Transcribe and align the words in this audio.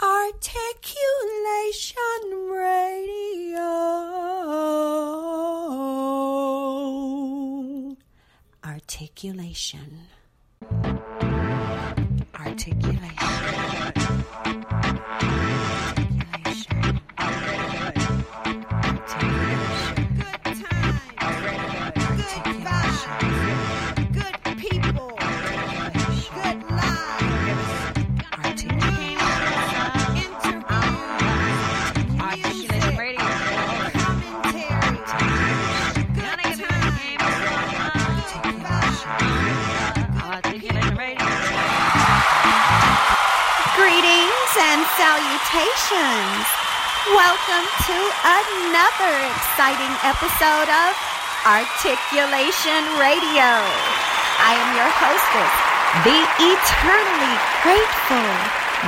Articulation 0.00 2.48
Radio. 2.50 3.70
Articulation. 8.64 10.08
Articulation. 12.34 13.41
Salutations. 45.02 46.46
Welcome 47.10 47.66
to 47.90 47.98
another 48.22 49.14
exciting 49.34 49.90
episode 50.06 50.70
of 50.70 50.94
Articulation 51.42 52.86
Radio. 53.02 53.50
I 54.38 54.54
am 54.62 54.70
your 54.78 54.86
hostess, 55.02 55.54
the 56.06 56.22
eternally 56.54 57.34
grateful 57.66 58.30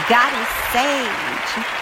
Goddess 0.09 0.55
Sage. 0.71 1.75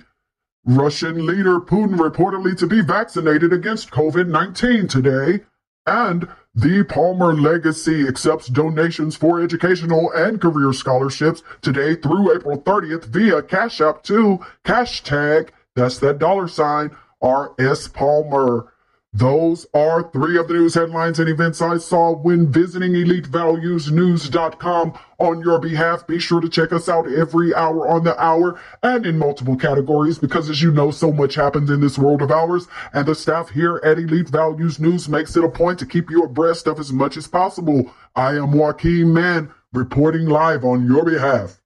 Russian 0.65 1.25
leader 1.25 1.61
Putin 1.61 1.97
reportedly 1.97 2.59
to 2.59 2.66
be 2.66 2.81
vaccinated 2.81 3.53
against 3.53 3.93
COVID-19 3.93 4.88
today. 4.88 5.44
And 5.87 6.27
the 6.53 6.83
Palmer 6.83 7.33
Legacy 7.33 8.09
accepts 8.09 8.49
donations 8.49 9.15
for 9.15 9.41
educational 9.41 10.11
and 10.11 10.41
career 10.41 10.72
scholarships 10.72 11.44
today 11.62 11.94
through 11.94 12.34
April 12.34 12.61
30th 12.61 13.05
via 13.05 13.43
Cash 13.43 13.81
App 13.81 14.03
to 14.05 14.44
hashtag, 14.65 15.50
that's 15.77 16.00
that 16.00 16.19
dollar 16.19 16.49
sign, 16.49 16.91
RS 17.22 17.87
Palmer. 17.87 18.72
Those 19.12 19.66
are 19.75 20.09
three 20.12 20.38
of 20.38 20.47
the 20.47 20.54
news 20.54 20.75
headlines 20.75 21.19
and 21.19 21.28
events 21.28 21.60
I 21.60 21.78
saw 21.78 22.15
when 22.15 22.53
visiting 22.53 22.93
EliteValuesNews.com 22.93 24.93
on 25.19 25.41
your 25.41 25.59
behalf. 25.59 26.06
Be 26.06 26.21
sure 26.21 26.41
to 26.41 26.48
check 26.48 26.72
us 26.72 26.88
out 26.88 27.10
every 27.10 27.53
hour 27.53 27.88
on 27.88 28.04
the 28.04 28.16
hour 28.22 28.60
and 28.84 29.04
in 29.04 29.19
multiple 29.19 29.56
categories 29.56 30.20
because 30.20 30.49
as 30.49 30.62
you 30.62 30.70
know, 30.70 30.93
so 30.93 31.10
much 31.10 31.34
happens 31.34 31.70
in 31.70 31.81
this 31.81 31.99
world 31.99 32.22
of 32.22 32.31
ours 32.31 32.69
and 32.93 33.04
the 33.04 33.16
staff 33.16 33.49
here 33.49 33.81
at 33.82 33.99
Elite 33.99 34.28
Values 34.28 34.78
News 34.78 35.09
makes 35.09 35.37
it 35.37 35.43
a 35.43 35.49
point 35.49 35.81
to 35.81 35.87
keep 35.87 36.09
you 36.09 36.22
abreast 36.22 36.69
of 36.69 36.78
as 36.78 36.93
much 36.93 37.16
as 37.16 37.26
possible. 37.26 37.93
I 38.15 38.37
am 38.37 38.53
Joaquin 38.53 39.12
Mann 39.12 39.53
reporting 39.72 40.26
live 40.26 40.65
on 40.65 40.87
your 40.87 41.04
behalf. 41.04 41.60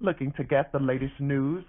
Looking 0.00 0.32
to 0.38 0.44
get 0.44 0.72
the 0.72 0.78
latest 0.78 1.20
news? 1.20 1.62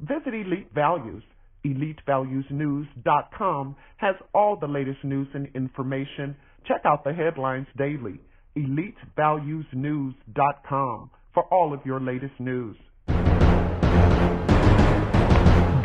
Visit 0.00 0.32
Elite 0.32 0.70
Values 0.74 1.22
EliteValuesNews.com 1.64 3.76
has 3.98 4.16
all 4.34 4.56
the 4.56 4.66
latest 4.66 5.04
news 5.04 5.28
and 5.34 5.46
information. 5.54 6.34
Check 6.66 6.80
out 6.84 7.04
the 7.04 7.12
headlines 7.12 7.68
daily. 7.76 8.18
EliteValuesNews.com 8.56 11.10
for 11.32 11.44
all 11.44 11.72
of 11.72 11.80
your 11.84 12.00
latest 12.00 12.34
news. 12.38 12.76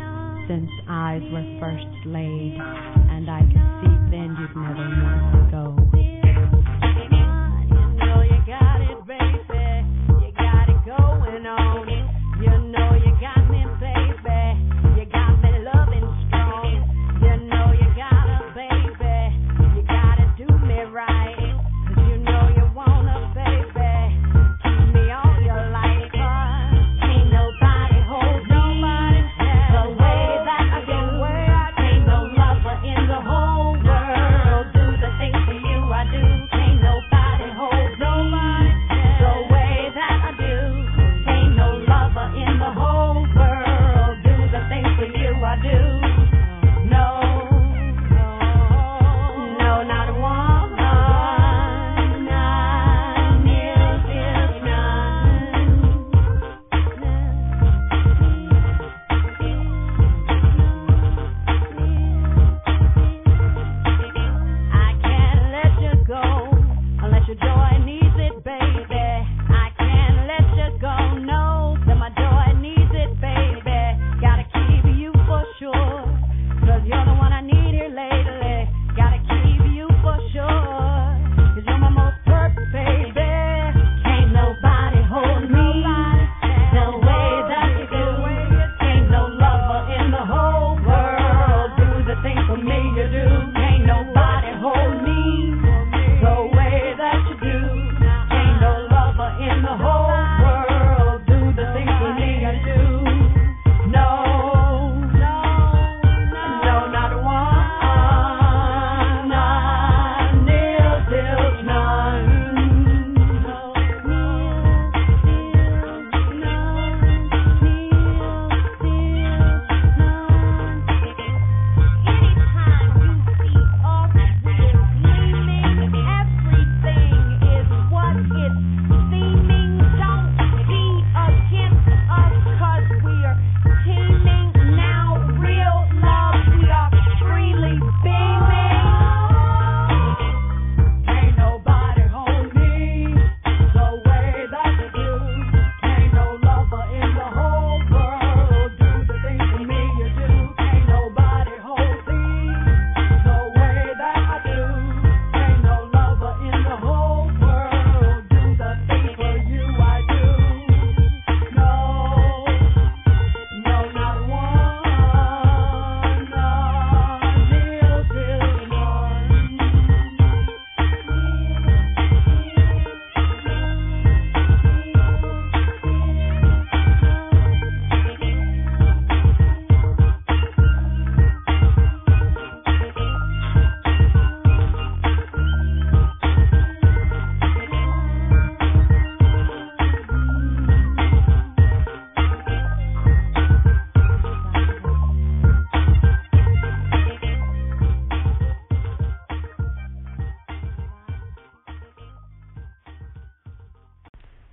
since 0.48 0.68
eyes 0.86 1.22
were 1.32 1.58
first 1.58 2.06
laid, 2.06 2.58
and 3.08 3.30
I 3.30 3.40
could 3.40 3.70
see 3.80 4.10
then 4.10 4.36
you'd 4.38 4.54
never 4.54 4.84
want 4.84 5.50
to 5.50 5.81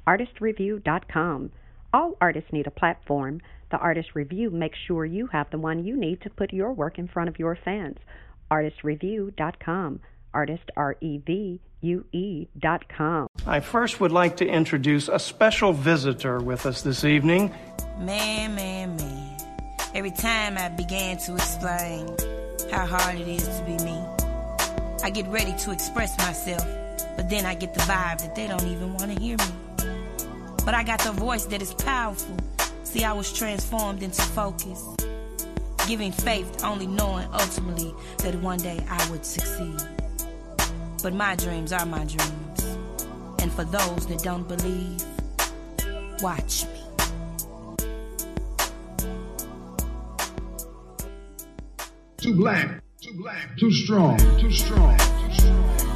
artistrevue.com. 0.10 1.52
All 1.94 2.18
artists 2.20 2.52
need 2.52 2.68
a 2.68 2.72
platform. 2.72 3.42
The 3.72 3.78
Artist 3.78 4.10
Revue 4.16 4.50
makes 4.50 4.80
sure 4.88 5.06
you 5.06 5.28
have 5.28 5.50
the 5.52 5.60
one 5.60 5.86
you 5.86 5.96
need 5.96 6.22
to 6.22 6.30
put 6.30 6.52
your 6.52 6.74
work 6.74 6.98
in 6.98 7.08
front 7.08 7.30
of 7.30 7.38
your 7.38 7.56
fans. 7.64 7.98
Artistrevue.com. 8.52 10.00
Artist, 10.34 10.70
R 10.76 10.96
E 11.02 11.18
V 11.26 11.60
U 11.82 12.06
E 12.12 12.48
dot 12.60 12.86
com. 12.96 13.28
I 13.48 13.62
first 13.62 14.00
would 14.00 14.12
like 14.12 14.38
to 14.38 14.48
introduce 14.48 15.08
a 15.08 15.18
special 15.18 15.74
visitor 15.74 16.40
with 16.40 16.68
us 16.68 16.84
this 16.84 17.04
evening. 17.04 17.52
Man, 18.00 18.54
man, 18.54 18.96
man. 18.96 19.38
Every 19.96 20.12
time 20.12 20.56
I 20.58 20.70
began 20.70 21.18
to 21.18 21.34
explain 21.34 22.16
how 22.72 22.86
hard 22.86 23.16
it 23.16 23.28
is 23.28 23.48
to 23.48 23.64
be 23.66 23.84
me, 23.84 24.00
I 25.04 25.10
get 25.10 25.28
ready 25.30 25.54
to 25.54 25.72
express 25.72 26.16
myself, 26.20 26.64
but 27.16 27.28
then 27.28 27.48
I 27.48 27.56
get 27.56 27.74
the 27.74 27.82
vibe 27.82 28.22
that 28.22 28.36
they 28.36 28.46
don't 28.46 28.68
even 28.68 28.94
want 28.94 29.12
to 29.12 29.20
hear 29.20 29.38
me. 29.38 29.59
But 30.66 30.74
I 30.74 30.84
got 30.84 31.00
the 31.00 31.12
voice 31.12 31.46
that 31.46 31.62
is 31.62 31.74
powerful. 31.74 32.38
See, 32.84 33.04
I 33.04 33.14
was 33.14 33.32
transformed 33.32 34.04
into 34.04 34.22
focus, 34.22 34.84
giving 35.88 36.12
faith, 36.12 36.64
only 36.64 36.88
knowing 36.88 37.28
ultimately 37.34 37.94
that 38.20 38.36
one 38.36 38.60
day 38.60 38.86
I 38.90 39.10
would 39.12 39.26
succeed. 39.26 39.82
But 41.02 41.14
my 41.14 41.36
dreams 41.36 41.72
are 41.72 41.86
my 41.86 42.06
dreams. 42.06 42.78
And 43.40 43.52
for 43.52 43.64
those 43.64 44.06
that 44.08 44.22
don't 44.22 44.48
believe, 44.48 45.04
watch 46.22 46.66
me. 46.66 46.80
Too 52.18 52.36
black, 52.36 52.82
too 53.02 53.14
black, 53.22 53.58
too 53.58 53.72
strong, 53.72 54.18
too 54.40 54.52
strong, 54.52 54.98
too 54.98 55.34
strong. 55.34 55.89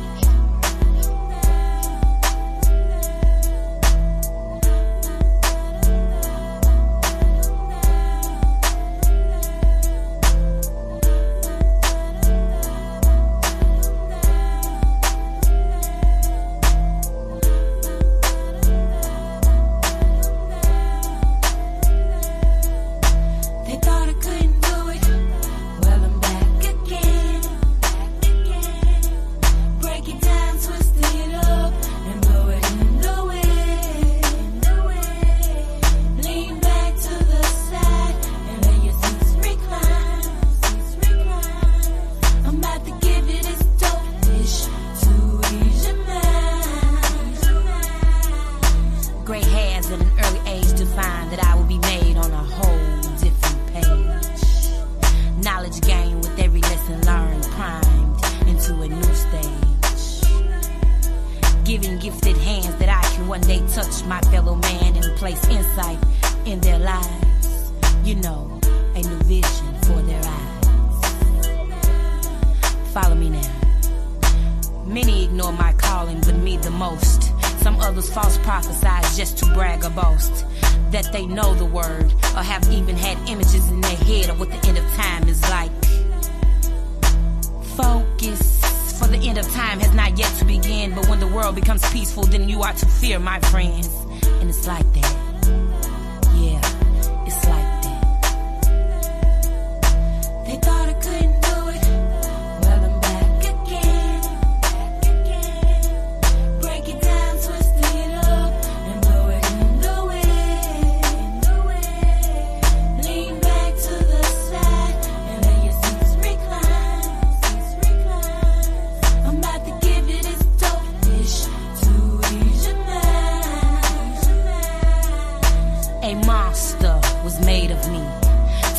Me 127.88 128.00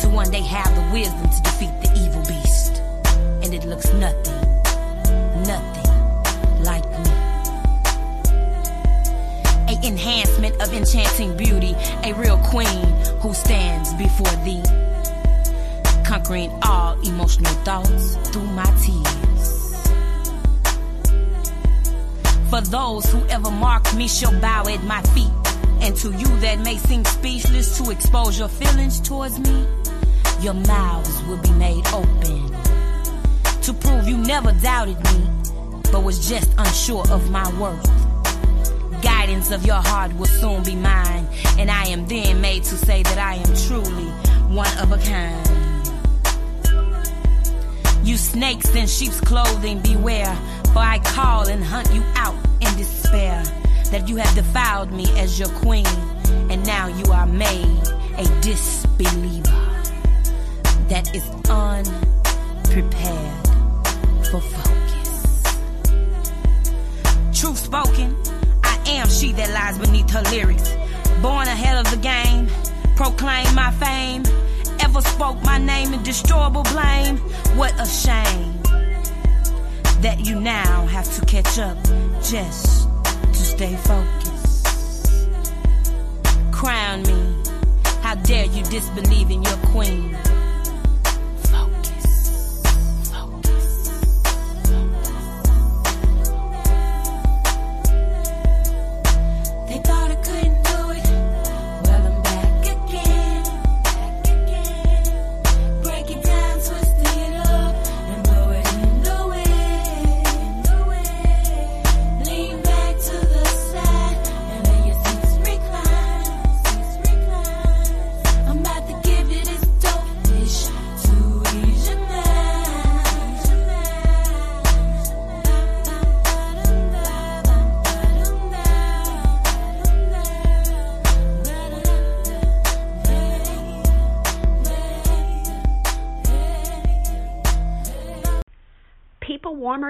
to 0.01 0.09
one 0.09 0.29
day 0.31 0.41
have 0.41 0.73
the 0.75 0.81
wisdom 0.93 1.29
to 1.29 1.41
defeat 1.43 1.71
the 1.81 1.91
evil 1.97 2.21
beast. 2.25 2.81
And 3.43 3.53
it 3.53 3.65
looks 3.65 3.91
nothing, 3.93 4.39
nothing 5.43 6.63
like 6.63 6.85
me. 7.03 7.11
A 9.67 9.87
enhancement 9.87 10.61
of 10.61 10.73
enchanting 10.73 11.35
beauty, 11.37 11.75
a 12.03 12.13
real 12.13 12.37
queen 12.37 12.85
who 13.21 13.33
stands 13.33 13.93
before 13.95 14.35
thee, 14.43 14.63
conquering 16.05 16.51
all 16.63 16.99
emotional 17.01 17.53
thoughts 17.63 18.15
through 18.29 18.47
my 18.47 18.65
tears. 18.83 19.25
For 22.49 22.61
those 22.61 23.05
who 23.11 23.25
ever 23.27 23.51
marked 23.51 23.95
me 23.95 24.07
shall 24.07 24.39
bow 24.39 24.65
at 24.67 24.83
my 24.83 25.01
feet. 25.13 25.44
And 25.85 25.95
to 25.97 26.11
you 26.11 26.39
that 26.39 26.59
may 26.59 26.77
seem 26.77 27.05
speechless 27.05 27.77
to 27.77 27.91
expose 27.91 28.39
your 28.39 28.49
feelings 28.49 28.99
towards 28.99 29.37
me, 29.39 29.67
your 30.41 30.55
mouths 30.55 31.23
will 31.23 31.37
be 31.37 31.51
made 31.51 31.85
open 31.93 32.55
to 33.65 33.73
prove 33.73 34.07
you 34.07 34.15
never 34.15 34.51
doubted 34.61 34.97
me, 35.05 35.27
but 35.91 36.03
was 36.03 36.29
just 36.29 36.53
unsure 36.57 37.03
of 37.11 37.31
my 37.31 37.47
worth. 37.59 37.83
Guidance 39.01 39.49
of 39.49 39.65
your 39.65 39.81
heart 39.81 40.13
will 40.17 40.27
soon 40.27 40.61
be 40.63 40.75
mine, 40.75 41.27
and 41.57 41.71
I 41.71 41.87
am 41.87 42.07
then 42.07 42.41
made 42.41 42.63
to 42.63 42.75
say 42.75 43.01
that 43.01 43.17
I 43.17 43.35
am 43.35 43.55
truly 43.67 44.09
one 44.53 44.77
of 44.77 44.91
a 44.91 44.99
kind. 44.99 45.47
You 48.07 48.17
snakes 48.17 48.75
in 48.75 48.85
sheep's 48.85 49.19
clothing, 49.21 49.79
beware, 49.79 50.35
for 50.73 50.79
I 50.79 50.99
call 50.99 51.47
and 51.47 51.63
hunt 51.63 51.91
you 51.91 52.03
out 52.15 52.35
in 52.61 52.77
despair. 52.77 53.43
That 53.91 54.09
you 54.09 54.17
have 54.17 54.35
defiled 54.35 54.91
me 54.91 55.05
as 55.17 55.39
your 55.39 55.47
queen, 55.49 55.85
and 56.49 56.65
now 56.65 56.87
you 56.87 57.11
are 57.13 57.25
made 57.25 57.87
a 58.17 58.25
disbeliever 58.41 59.65
that 60.89 61.15
is 61.15 61.23
unprepared 61.49 61.87
for 64.27 64.41
focus. 64.41 65.43
Truth 67.39 67.57
spoken, 67.57 68.15
I 68.63 68.77
am 68.87 69.07
she 69.07 69.31
that 69.33 69.51
lies 69.51 69.77
beneath 69.77 70.09
her 70.11 70.23
lyrics. 70.23 70.75
Born 71.21 71.47
ahead 71.47 71.77
of 71.77 71.89
the 71.89 71.97
game, 71.97 72.49
proclaim 72.95 73.53
my 73.55 73.71
fame. 73.71 74.23
Ever 74.81 75.01
spoke 75.01 75.41
my 75.43 75.57
name 75.57 75.93
in 75.93 76.03
destroyable 76.03 76.63
blame. 76.63 77.17
What 77.55 77.73
a 77.79 77.85
shame 77.85 78.61
that 80.01 80.17
you 80.25 80.39
now 80.41 80.85
have 80.87 81.09
to 81.15 81.25
catch 81.25 81.59
up 81.59 81.77
just 82.21 82.84
stay 83.55 83.75
focused. 83.77 84.65
Crown 86.51 87.03
me. 87.03 87.43
How 88.01 88.15
dare 88.15 88.45
you 88.47 88.63
disbelieve 88.63 89.31
in 89.31 89.43
your 89.43 89.57
queen? 89.71 90.24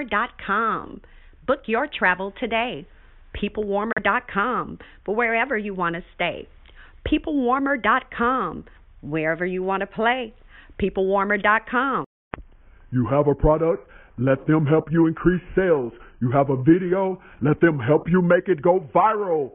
peoplewarmer.com. 0.03 1.01
Book 1.45 1.61
your 1.67 1.87
travel 1.87 2.33
today. 2.39 2.87
peoplewarmer.com 3.35 4.79
for 5.05 5.15
wherever 5.15 5.57
you 5.57 5.73
want 5.73 5.95
to 5.95 6.03
stay. 6.15 6.47
peoplewarmer.com 7.05 8.65
wherever 9.01 9.45
you 9.45 9.63
want 9.63 9.81
to 9.81 9.87
play. 9.87 10.33
peoplewarmer.com. 10.81 12.05
You 12.91 13.07
have 13.07 13.27
a 13.27 13.35
product, 13.35 13.89
let 14.17 14.47
them 14.47 14.65
help 14.65 14.91
you 14.91 15.07
increase 15.07 15.41
sales. 15.55 15.91
You 16.21 16.31
have 16.31 16.49
a 16.49 16.55
video, 16.55 17.21
let 17.41 17.59
them 17.59 17.79
help 17.79 18.07
you 18.09 18.21
make 18.21 18.47
it 18.47 18.61
go 18.61 18.87
viral. 18.93 19.51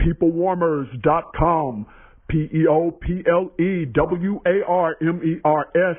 Peoplewarmers.com. 0.00 1.86
P 2.28 2.48
E 2.54 2.66
O 2.68 2.90
P 2.92 3.22
L 3.28 3.50
E 3.58 3.84
W 3.86 4.40
A 4.46 4.64
R 4.66 4.96
M 5.02 5.20
E 5.24 5.40
R 5.44 5.66
S. 5.74 5.96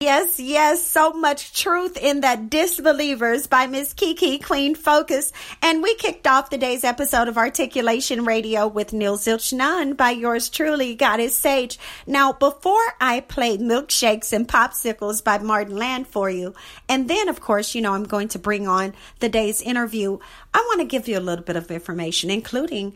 Yes, 0.00 0.38
yes, 0.38 0.86
so 0.86 1.12
much 1.12 1.58
truth 1.58 1.96
in 1.96 2.20
that 2.20 2.50
Disbelievers 2.50 3.46
by 3.46 3.66
Miss 3.66 3.92
Kiki 3.92 4.38
Queen 4.38 4.74
Focus. 4.74 5.32
And 5.62 5.82
we 5.82 5.94
kicked 5.94 6.26
off 6.26 6.50
today's 6.50 6.84
episode 6.84 7.28
of 7.28 7.38
Articulation 7.38 8.24
Radio 8.24 8.66
with 8.66 8.92
Neil 8.92 9.16
Zilch 9.16 9.52
Nunn 9.52 9.94
by 9.94 10.10
yours 10.10 10.50
truly, 10.50 10.94
Goddess 10.94 11.34
Sage. 11.34 11.78
Now, 12.06 12.32
before 12.32 12.94
I 13.00 13.20
play 13.20 13.56
Milkshakes 13.56 14.32
and 14.32 14.46
Popsicles 14.46 15.24
by 15.24 15.38
Martin 15.38 15.76
Land 15.76 16.06
for 16.06 16.28
you, 16.28 16.54
and 16.88 17.08
then, 17.08 17.28
of 17.28 17.40
course, 17.40 17.74
you 17.74 17.80
know, 17.80 17.94
I'm 17.94 18.04
going 18.04 18.28
to 18.28 18.38
bring 18.38 18.68
on 18.68 18.94
the 19.20 19.28
day's 19.28 19.62
interview, 19.62 20.18
I 20.52 20.58
want 20.58 20.80
to 20.80 20.86
give 20.86 21.08
you 21.08 21.18
a 21.18 21.20
little 21.20 21.44
bit 21.44 21.56
of 21.56 21.70
information, 21.70 22.30
including 22.30 22.94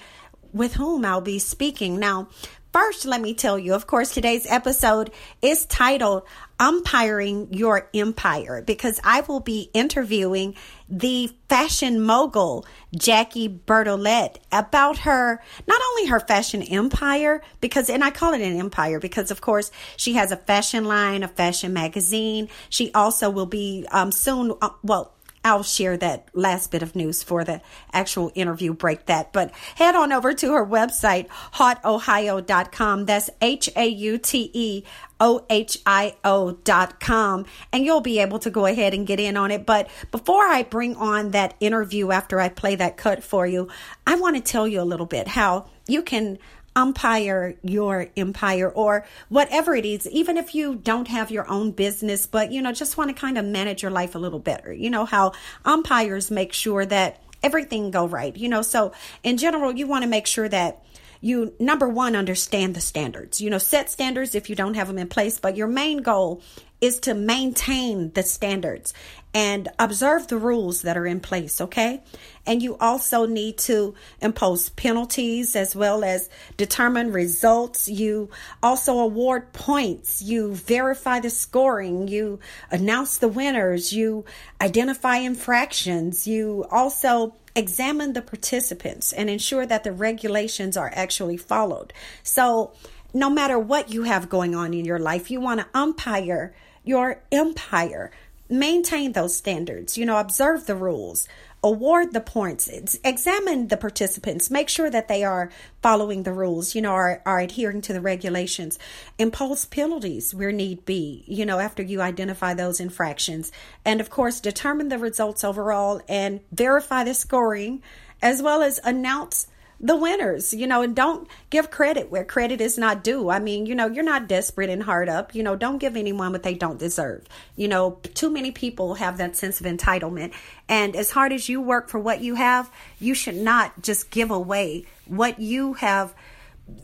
with 0.53 0.75
whom 0.75 1.05
I'll 1.05 1.21
be 1.21 1.39
speaking. 1.39 1.99
Now, 1.99 2.29
first, 2.75 3.07
let 3.07 3.21
me 3.21 3.33
tell 3.33 3.57
you, 3.57 3.73
of 3.73 3.87
course, 3.87 4.13
today's 4.13 4.47
episode 4.51 5.13
is 5.41 5.65
titled 5.65 6.25
Umpiring 6.59 7.47
Your 7.53 7.89
Empire 7.95 8.63
because 8.67 9.01
I 9.05 9.21
will 9.21 9.39
be 9.39 9.71
interviewing 9.73 10.57
the 10.89 11.31
fashion 11.49 12.03
mogul, 12.03 12.67
Jackie 12.93 13.47
Bertolette, 13.47 14.41
about 14.51 14.99
her, 14.99 15.41
not 15.69 15.81
only 15.91 16.07
her 16.09 16.19
fashion 16.19 16.63
empire, 16.63 17.43
because, 17.61 17.89
and 17.89 18.03
I 18.03 18.11
call 18.11 18.35
it 18.35 18.41
an 18.41 18.59
empire 18.59 18.99
because, 18.99 19.31
of 19.31 19.41
course, 19.41 19.71
she 19.97 20.15
has 20.15 20.33
a 20.33 20.37
fashion 20.37 20.85
line, 20.85 21.23
a 21.23 21.29
fashion 21.29 21.73
magazine. 21.73 22.49
She 22.71 22.93
also 22.93 23.31
will 23.31 23.47
be 23.47 23.87
um, 23.93 24.11
soon, 24.11 24.53
uh, 24.61 24.71
well, 24.83 25.14
I'll 25.45 25.63
share 25.63 25.99
that 25.99 26.31
last 26.33 26.71
bit 26.71 26.83
of 26.83 26.97
news 26.97 27.23
for 27.23 27.45
the 27.45 27.61
actual 27.93 28.33
interview 28.35 28.73
break 28.73 29.07
that. 29.07 29.33
But 29.33 29.51
head 29.75 29.95
on 29.95 30.11
over 30.11 30.33
to 30.33 30.53
her 30.55 30.67
website, 30.67 31.29
hauteohio.com. 31.55 33.05
That's 33.05 33.29
H 33.43 33.69
A 33.77 33.87
U 33.87 34.17
T 34.17 34.51
E 34.55 34.85
O 35.21 35.45
H 35.51 35.79
I 35.85 36.17
O 36.25 36.53
dot 36.53 36.99
com. 36.99 37.45
And 37.73 37.85
you'll 37.85 38.01
be 38.01 38.21
able 38.21 38.39
to 38.41 38.51
go 38.51 38.65
ahead 38.65 38.95
and 38.95 39.07
get 39.07 39.21
in 39.21 39.37
on 39.37 39.51
it. 39.51 39.67
But 39.67 39.89
before 40.11 40.45
I 40.47 40.63
bring 40.63 40.97
on 40.97 41.33
that 41.33 41.55
interview 41.61 42.11
after 42.11 42.41
I 42.41 42.49
play 42.49 42.75
that 42.77 42.97
cut 42.97 43.23
for 43.23 43.47
you, 43.47 43.69
I 44.07 44.17
want 44.17 44.37
to 44.37 44.43
tell 44.43 44.67
you 44.67 44.81
a 44.81 44.83
little 44.83 45.07
bit 45.07 45.29
how 45.29 45.67
you 45.87 46.03
can 46.03 46.39
umpire 46.77 47.55
your 47.63 48.09
empire 48.17 48.69
or 48.69 49.07
whatever 49.29 49.75
it 49.75 49.85
is, 49.85 50.09
even 50.09 50.37
if 50.37 50.55
you 50.55 50.75
don't 50.75 51.09
have 51.09 51.31
your 51.31 51.49
own 51.49 51.71
business, 51.71 52.27
but 52.27 52.51
you 52.53 52.61
know, 52.61 52.73
just 52.73 52.97
want 52.97 53.09
to 53.09 53.15
kind 53.15 53.39
of 53.39 53.45
manage 53.45 53.83
your 53.83 53.91
life 53.91 54.15
a 54.15 54.19
little 54.19 54.39
better. 54.39 54.73
You 54.73 54.91
know, 54.91 55.05
how 55.05 55.33
umpires 55.65 56.31
make 56.31 56.53
sure 56.53 56.85
that 56.87 57.21
everything 57.43 57.91
go 57.91 58.07
right. 58.07 58.37
You 58.37 58.49
know, 58.49 58.63
so 58.63 58.93
in 59.23 59.37
general, 59.37 59.73
you 59.73 59.87
want 59.87 60.03
to 60.03 60.09
make 60.09 60.27
sure 60.27 60.49
that 60.49 60.83
you 61.25 61.55
number 61.59 61.89
one 61.89 62.15
understand 62.15 62.75
the 62.75 62.83
standards. 62.83 63.41
You 63.41 63.49
know 63.49 63.59
set 63.59 63.89
standards 63.91 64.35
if 64.35 64.51
you 64.51 64.55
don't 64.55 64.75
have 64.75 64.89
them 64.89 64.99
in 64.99 65.09
place 65.09 65.39
but 65.39 65.57
your 65.57 65.67
main 65.67 66.03
goal 66.03 66.43
is 66.83 67.01
to 67.01 67.15
maintain 67.15 68.13
the 68.13 68.23
standards 68.23 68.93
and 69.33 69.69
observe 69.79 70.27
the 70.27 70.37
rules 70.37 70.83
that 70.83 70.99
are 70.99 71.07
in 71.07 71.21
place 71.21 71.63
okay? 71.63 72.03
And 72.45 72.63
you 72.63 72.77
also 72.77 73.25
need 73.25 73.57
to 73.59 73.95
impose 74.21 74.69
penalties 74.69 75.57
as 75.57 75.75
well 75.75 76.05
as 76.05 76.29
determine 76.59 77.11
results. 77.11 77.89
You 77.89 78.29
also 78.63 78.99
award 78.99 79.55
points. 79.55 80.21
You 80.21 80.53
verify 80.55 81.21
the 81.21 81.31
scoring. 81.31 82.07
You 82.07 82.39
announce 82.71 83.17
the 83.17 83.29
winners. 83.29 83.95
You 83.95 84.27
identify 84.61 85.17
infractions. 85.17 86.27
You 86.27 86.67
also 86.71 87.35
examine 87.57 88.13
the 88.13 88.23
participants 88.23 89.13
and 89.13 89.31
ensure 89.31 89.67
that 89.67 89.85
the 89.85 89.93
regulations 89.93 90.77
are 90.77 90.93
actually 90.95 91.37
followed. 91.37 91.93
So, 92.23 92.73
no 93.13 93.31
matter 93.31 93.59
what 93.59 93.91
you 93.91 94.03
have 94.03 94.29
going 94.29 94.55
on 94.55 94.75
in 94.75 94.85
your 94.85 94.99
life, 94.99 95.31
you 95.31 95.41
want 95.41 95.61
to 95.61 95.67
umpire 95.73 96.53
your 96.83 97.23
empire. 97.31 98.11
Maintain 98.49 99.13
those 99.13 99.37
standards, 99.37 99.97
you 99.97 100.05
know, 100.05 100.19
observe 100.19 100.67
the 100.67 100.75
rules, 100.75 101.29
award 101.65 102.13
the 102.13 102.21
points, 102.21 102.69
examine 103.03 103.69
the 103.69 103.77
participants, 103.77 104.51
make 104.51 104.69
sure 104.69 104.91
that 104.91 105.09
they 105.09 105.25
are 105.25 105.51
following 105.83 106.23
the 106.23 106.33
rules, 106.33 106.75
you 106.75 106.83
know, 106.83 106.93
are, 106.93 107.23
are 107.25 107.41
adhering 107.41 107.81
to 107.81 107.95
the 107.95 108.03
regulations, 108.03 108.79
impose 109.19 109.65
penalties 109.65 110.35
where 110.35 110.53
need 110.53 110.85
be, 110.85 111.25
you 111.27 111.47
know, 111.47 111.59
after 111.59 111.83
you 111.83 112.03
identify 112.03 112.53
those 112.53 112.81
infractions. 112.81 113.51
And 113.83 113.99
of 113.99 114.11
course, 114.11 114.41
determine 114.41 114.91
the 114.91 114.99
results 114.99 115.43
overall 115.43 116.03
and 116.07 116.41
verify 116.53 117.03
the 117.03 117.15
scoring 117.15 117.83
as 118.21 118.43
well 118.43 118.63
as 118.63 118.79
announce 118.85 119.47
the 119.85 119.95
winners, 119.95 120.55
you 120.55 120.67
know, 120.67 120.81
and 120.81 120.97
don't 120.97 121.29
give 121.51 121.71
credit 121.71 122.11
where 122.11 122.25
credit 122.25 122.63
is 122.63 122.79
not 122.79 123.05
due. 123.05 123.29
I 123.29 123.39
mean, 123.39 123.67
you 123.67 123.75
know, 123.75 123.87
you're 123.87 124.03
not 124.03 124.27
desperate 124.27 124.71
and 124.71 124.83
hard 124.83 125.11
up. 125.11 125.35
You 125.35 125.43
know, 125.43 125.57
don't 125.57 125.77
give 125.77 125.95
anyone 125.95 126.33
what 126.33 126.43
they 126.43 126.55
don't 126.55 126.79
deserve. 126.79 127.27
You 127.55 127.69
know, 127.69 127.99
too 128.15 128.31
many 128.31 128.51
people 128.51 128.95
have 128.95 129.19
that 129.19 129.37
sense 129.37 129.61
of 129.61 129.67
entitlement. 129.67 130.33
And 130.71 130.97
as 130.97 131.11
hard 131.11 131.35
as 131.35 131.51
you 131.51 131.61
work 131.61 131.91
for 131.91 132.01
what 132.01 132.23
you 132.23 132.35
have, 132.37 132.73
you 132.99 133.15
should 133.15 133.37
not 133.37 133.83
just 133.83 134.11
give 134.11 134.31
away 134.31 134.87
what 135.07 135.39
you 135.39 135.75
have 135.75 136.15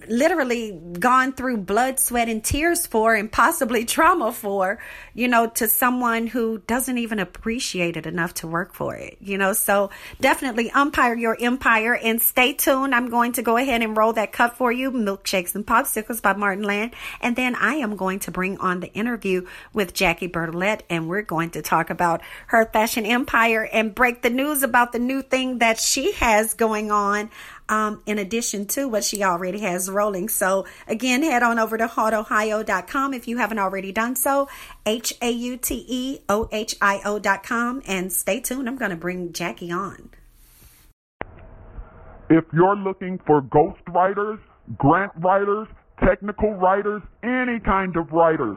literally 0.08 0.78
gone 0.98 1.32
through 1.32 1.56
blood, 1.58 1.98
sweat, 1.98 2.28
and 2.28 2.44
tears 2.44 2.86
for, 2.86 3.14
and 3.14 3.30
possibly 3.30 3.84
trauma 3.84 4.32
for, 4.32 4.78
you 5.14 5.28
know, 5.28 5.46
to 5.46 5.68
someone 5.68 6.26
who 6.26 6.58
doesn't 6.66 6.98
even 6.98 7.18
appreciate 7.18 7.96
it 7.96 8.06
enough 8.06 8.34
to 8.34 8.46
work 8.46 8.74
for 8.74 8.94
it, 8.94 9.16
you 9.20 9.38
know. 9.38 9.52
So 9.52 9.90
definitely 10.20 10.70
umpire 10.72 11.14
your 11.14 11.36
empire 11.40 11.94
and 11.94 12.20
stay 12.20 12.52
tuned. 12.52 12.94
I'm 12.94 13.08
going 13.08 13.32
to 13.32 13.42
go 13.42 13.56
ahead 13.56 13.82
and 13.82 13.96
roll 13.96 14.12
that 14.14 14.32
cut 14.32 14.56
for 14.56 14.70
you 14.72 14.90
Milkshakes 14.90 15.54
and 15.54 15.66
Popsicles 15.66 16.20
by 16.20 16.34
Martin 16.34 16.64
Land. 16.64 16.94
And 17.20 17.36
then 17.36 17.54
I 17.54 17.76
am 17.76 17.96
going 17.96 18.18
to 18.20 18.30
bring 18.30 18.58
on 18.58 18.80
the 18.80 18.92
interview 18.92 19.46
with 19.72 19.94
Jackie 19.94 20.28
Bertolette, 20.28 20.82
and 20.90 21.08
we're 21.08 21.22
going 21.22 21.50
to 21.50 21.62
talk 21.62 21.88
about 21.88 22.20
her 22.48 22.66
fashion 22.66 23.06
empire 23.06 23.68
and 23.72 23.94
break 23.94 24.22
the 24.22 24.30
news 24.30 24.62
about 24.62 24.92
the 24.92 24.98
new 24.98 25.22
thing 25.22 25.58
that 25.58 25.78
she 25.78 26.12
has 26.12 26.54
going 26.54 26.90
on 26.90 27.30
um, 27.70 28.02
in 28.04 28.18
addition 28.18 28.66
to 28.66 28.86
what 28.86 29.04
she 29.04 29.22
already 29.22 29.60
has 29.60 29.88
rolling. 29.88 30.28
So 30.28 30.66
again, 30.86 31.22
head 31.22 31.42
on 31.42 31.58
over 31.58 31.78
to 31.78 31.86
hauteohio.com 31.86 33.14
if 33.14 33.26
you 33.26 33.38
haven't 33.38 33.58
already 33.58 33.92
done 33.92 34.16
so. 34.16 34.48
H 34.84 35.14
A 35.22 35.30
U 35.30 35.56
T 35.56 35.86
E 35.88 36.18
O 36.28 36.48
H 36.52 36.74
I 36.82 37.00
O.com 37.04 37.82
and 37.86 38.12
stay 38.12 38.40
tuned. 38.40 38.68
I'm 38.68 38.76
going 38.76 38.90
to 38.90 38.96
bring 38.96 39.32
Jackie 39.32 39.70
on. 39.70 40.10
If 42.28 42.44
you're 42.52 42.76
looking 42.76 43.18
for 43.26 43.40
ghost 43.40 43.80
writers, 43.88 44.38
grant 44.76 45.12
writers, 45.16 45.66
technical 46.04 46.52
writers, 46.54 47.02
any 47.22 47.58
kind 47.60 47.96
of 47.96 48.10
writers, 48.12 48.56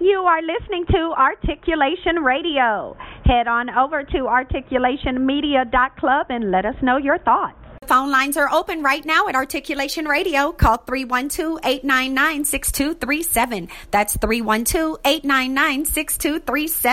You 0.00 0.20
are 0.20 0.40
listening 0.42 0.86
to 0.92 1.12
Articulation 1.18 2.22
Radio. 2.22 2.96
Head 3.24 3.48
on 3.48 3.68
over 3.68 4.04
to 4.04 4.18
articulationmedia.club 4.18 6.26
and 6.30 6.52
let 6.52 6.64
us 6.64 6.76
know 6.82 6.98
your 6.98 7.18
thoughts. 7.18 7.56
Phone 7.86 8.12
lines 8.12 8.36
are 8.36 8.48
open 8.52 8.84
right 8.84 9.04
now 9.04 9.26
at 9.26 9.34
Articulation 9.34 10.04
Radio. 10.04 10.52
Call 10.52 10.78
312-899-6237. 10.78 13.68
That's 13.90 14.16
312-899-6237. 14.18 16.92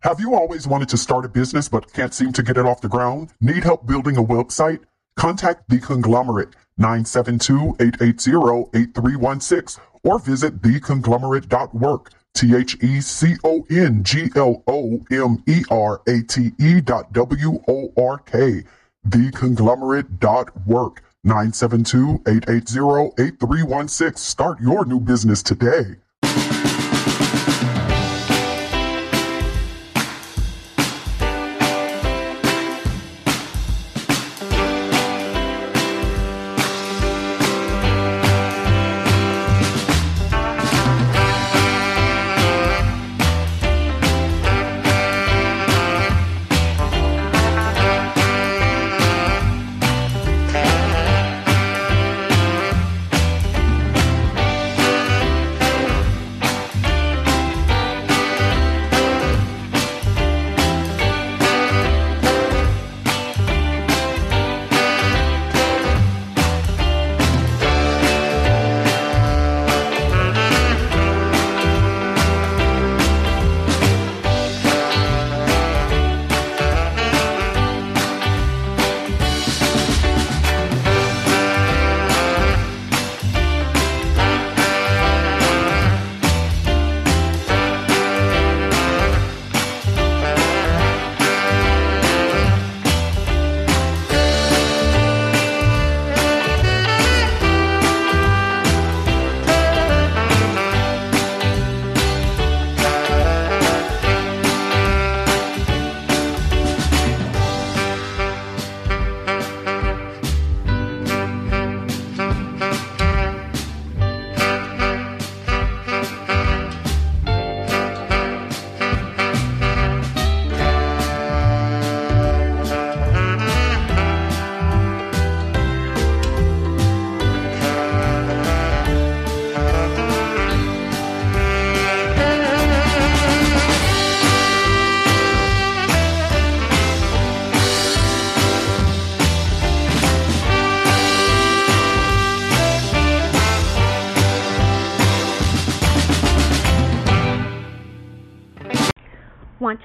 Have 0.00 0.18
you 0.18 0.34
always 0.34 0.66
wanted 0.66 0.88
to 0.88 0.96
start 0.96 1.24
a 1.24 1.28
business 1.28 1.68
but 1.68 1.92
can't 1.92 2.12
seem 2.12 2.32
to 2.32 2.42
get 2.42 2.56
it 2.56 2.66
off 2.66 2.80
the 2.80 2.88
ground? 2.88 3.30
Need 3.40 3.62
help 3.62 3.86
building 3.86 4.16
a 4.16 4.22
website? 4.22 4.80
Contact 5.16 5.68
the 5.68 5.78
conglomerate 5.78 6.56
972-880-8316 6.80 9.78
or 10.02 10.18
visit 10.18 10.60
theconglomerate.work. 10.60 12.10
T 12.36 12.54
H 12.54 12.76
E 12.82 13.00
C 13.00 13.36
O 13.44 13.64
N 13.70 14.04
G 14.04 14.28
L 14.36 14.62
O 14.66 15.02
M 15.10 15.42
E 15.46 15.64
R 15.70 16.02
A 16.06 16.20
T 16.20 16.52
E 16.58 16.82
dot 16.82 17.10
W 17.14 17.62
O 17.66 17.92
R 17.96 18.18
K. 18.18 18.62
The 19.02 19.32
conglomerate 19.32 20.20
dot 20.20 20.50
work. 20.66 21.02
972 21.24 22.22
880 22.26 23.14
8316. 23.18 24.16
Start 24.16 24.60
your 24.60 24.84
new 24.84 25.00
business 25.00 25.42
today. 25.42 25.96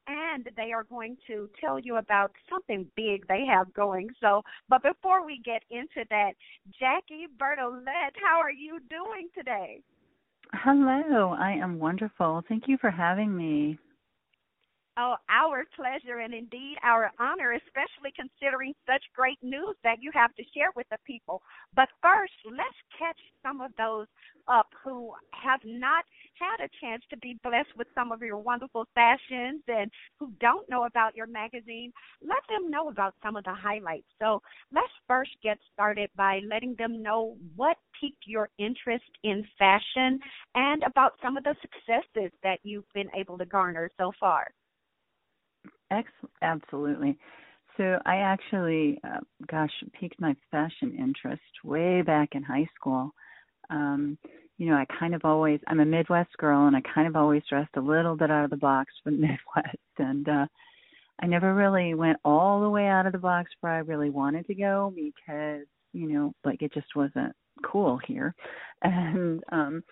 And 0.08 0.50
they 0.56 0.72
are 0.72 0.84
going 0.84 1.18
to 1.28 1.50
tell 1.60 1.80
you 1.80 1.98
about 1.98 2.32
something 2.50 2.86
big 2.96 3.28
they 3.28 3.44
have 3.46 3.74
going. 3.74 4.10
So, 4.22 4.44
but 4.70 4.84
before 4.84 5.26
we 5.26 5.42
get 5.44 5.64
into 5.70 6.08
that, 6.10 6.34
Jackie 6.80 7.28
Bertolette, 7.40 8.16
how 8.24 8.40
are 8.40 8.52
you 8.52 8.80
doing 8.90 9.30
today? 9.36 9.82
Hello, 10.54 11.36
I 11.38 11.52
am 11.52 11.80
wonderful. 11.80 12.44
Thank 12.48 12.68
you 12.68 12.78
for 12.80 12.92
having 12.92 13.36
me. 13.36 13.80
Oh, 14.98 15.18
our 15.28 15.66
pleasure 15.76 16.20
and 16.20 16.34
indeed 16.34 16.78
our 16.82 17.12
honor, 17.20 17.52
especially 17.52 18.14
considering 18.16 18.74
such 18.88 19.04
great 19.14 19.38
news 19.44 19.76
that 19.84 20.02
you 20.02 20.10
have 20.14 20.34
to 20.36 20.44
share 20.56 20.72
with 20.74 20.88
the 20.90 20.98
people. 21.06 21.42
But 21.76 21.90
first, 22.02 22.32
let's 22.46 22.80
catch 22.98 23.20
some 23.44 23.60
of 23.60 23.72
those 23.78 24.08
up 24.48 24.68
who 24.86 25.12
have 25.34 25.60
not 25.66 26.06
had 26.40 26.64
a 26.64 26.70
chance 26.80 27.04
to 27.10 27.18
be 27.18 27.38
blessed 27.44 27.76
with 27.76 27.88
some 27.94 28.14
of 28.14 28.22
your 28.22 28.38
wonderful 28.38 28.88
fashions 28.96 29.62
and 29.68 29.92
who 30.18 30.32
don't 30.40 30.70
know 30.70 30.86
about 30.86 31.14
your 31.14 31.28
magazine. 31.28 31.92
Let 32.22 32.44
them 32.48 32.72
know 32.72 32.88
about 32.88 33.16
some 33.22 33.36
of 33.36 33.44
the 33.44 33.54
highlights. 33.54 34.08
So 34.18 34.42
let's 34.72 34.94
first 35.10 35.32
get 35.44 35.58
started 35.74 36.10
by 36.16 36.40
letting 36.48 36.74
them 36.78 37.04
know 37.04 37.36
what 37.58 37.76
piqued 38.00 38.28
your 38.28 38.48
interest 38.60 39.12
in 39.24 39.46
fashion 39.60 40.22
and 40.56 40.84
about 40.84 41.20
some 41.22 41.36
of 41.36 41.44
the 41.44 41.56
successes 41.62 42.32
that 42.44 42.60
you've 42.64 42.92
been 42.94 43.10
able 43.14 43.38
to 43.38 43.46
garner 43.46 43.90
so 43.98 44.14
far. 44.22 44.48
Ex- 45.92 46.12
absolutely. 46.42 47.18
So 47.78 48.00
I 48.06 48.18
actually, 48.18 49.00
uh, 49.04 49.20
gosh, 49.48 49.72
piqued 50.00 50.20
my 50.20 50.36
fashion 50.52 50.96
interest 50.98 51.42
way 51.64 52.02
back 52.02 52.30
in 52.34 52.44
high 52.44 52.68
school. 52.76 53.12
Um, 53.70 54.18
you 54.58 54.68
know, 54.70 54.76
I 54.76 54.86
kind 55.00 55.16
of 55.16 55.22
always, 55.26 55.60
I'm 55.68 55.82
a 55.82 55.86
Midwest 55.86 56.38
girl, 56.38 56.68
and 56.68 56.76
I 56.76 56.82
kind 56.94 57.08
of 57.08 57.16
always 57.16 57.44
dressed 57.50 57.76
a 57.78 57.82
little 57.82 58.16
bit 58.18 58.32
out 58.32 58.46
of 58.46 58.52
the 58.52 58.58
box 58.58 58.94
for 59.04 59.12
the 59.12 59.18
Midwest, 59.20 59.78
and 60.00 60.28
uh, 60.30 60.48
I 61.22 61.28
never 61.28 61.56
really 61.56 61.94
went 61.96 62.20
all 62.26 62.62
the 62.62 62.70
way 62.70 62.88
out 62.88 63.06
of 63.06 63.14
the 63.14 63.20
box 63.20 63.52
where 63.62 63.74
I 63.74 63.80
really 63.80 64.10
wanted 64.10 64.48
to 64.48 64.56
go 64.56 64.94
because, 64.96 65.66
you 65.94 66.10
know, 66.12 66.34
like 66.46 66.62
it 66.62 66.74
just 66.74 66.96
wasn't 66.96 67.34
cool 67.66 68.00
here, 68.08 68.36
and 68.84 69.44
um 69.52 69.84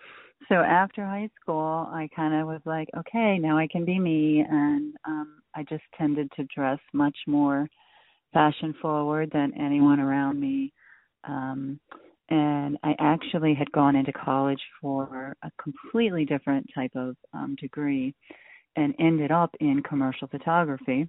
so 0.48 0.56
after 0.56 1.04
high 1.04 1.28
school 1.40 1.88
i 1.90 2.08
kind 2.14 2.34
of 2.34 2.46
was 2.46 2.60
like 2.64 2.88
okay 2.96 3.38
now 3.38 3.56
i 3.56 3.66
can 3.70 3.84
be 3.84 3.98
me 3.98 4.44
and 4.48 4.94
um 5.06 5.42
i 5.54 5.62
just 5.64 5.82
tended 5.96 6.30
to 6.36 6.44
dress 6.54 6.78
much 6.92 7.16
more 7.26 7.68
fashion 8.32 8.74
forward 8.80 9.30
than 9.32 9.52
anyone 9.58 10.00
around 10.00 10.40
me 10.40 10.72
um 11.24 11.78
and 12.30 12.78
i 12.82 12.94
actually 12.98 13.54
had 13.54 13.70
gone 13.72 13.96
into 13.96 14.12
college 14.12 14.60
for 14.80 15.36
a 15.42 15.50
completely 15.62 16.24
different 16.24 16.66
type 16.74 16.92
of 16.94 17.16
um 17.32 17.56
degree 17.60 18.14
and 18.76 18.94
ended 18.98 19.30
up 19.30 19.54
in 19.60 19.82
commercial 19.82 20.28
photography 20.28 21.08